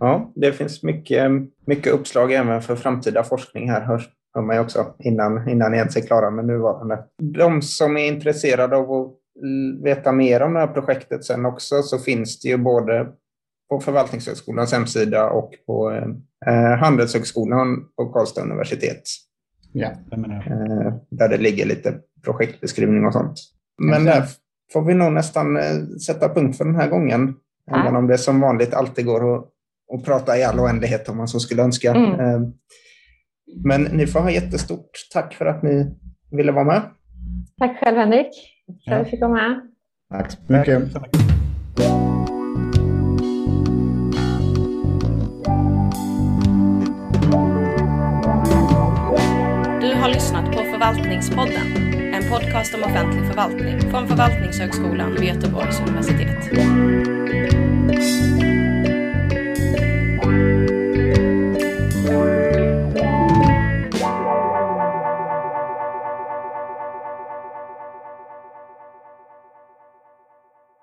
[0.00, 1.30] Ja, det finns mycket,
[1.66, 4.02] mycket uppslag även för framtida forskning här, hör,
[4.34, 7.04] hör man ju också, innan, innan ni ens är klara med nuvarande.
[7.22, 9.12] De som är intresserade av att
[9.82, 13.06] veta mer om det här projektet sen också så finns det ju både
[13.70, 15.90] på Förvaltningshögskolans hemsida och på
[16.46, 19.02] eh, Handelshögskolan och Karlstad universitet.
[19.72, 19.88] Ja.
[19.88, 23.38] Eh, där det ligger lite projektbeskrivning och sånt.
[23.82, 24.24] Men där
[24.72, 27.34] får vi nog nästan eh, sätta punkt för den här gången.
[27.66, 27.80] Ja.
[27.80, 29.44] Även om det som vanligt alltid går att,
[29.94, 31.94] att prata i all oändlighet om man så skulle önska.
[31.94, 32.20] Mm.
[32.20, 32.40] Eh,
[33.64, 35.96] men ni får ha jättestort tack för att ni
[36.30, 36.82] ville vara med.
[37.58, 39.60] Tack själv Henrik för att vi fick vara med.
[40.10, 40.92] Tack så mycket.
[49.80, 56.50] Du har lyssnat på Förvaltningspodden en podcast om offentlig förvaltning från Förvaltningshögskolan vid Göteborgs universitet.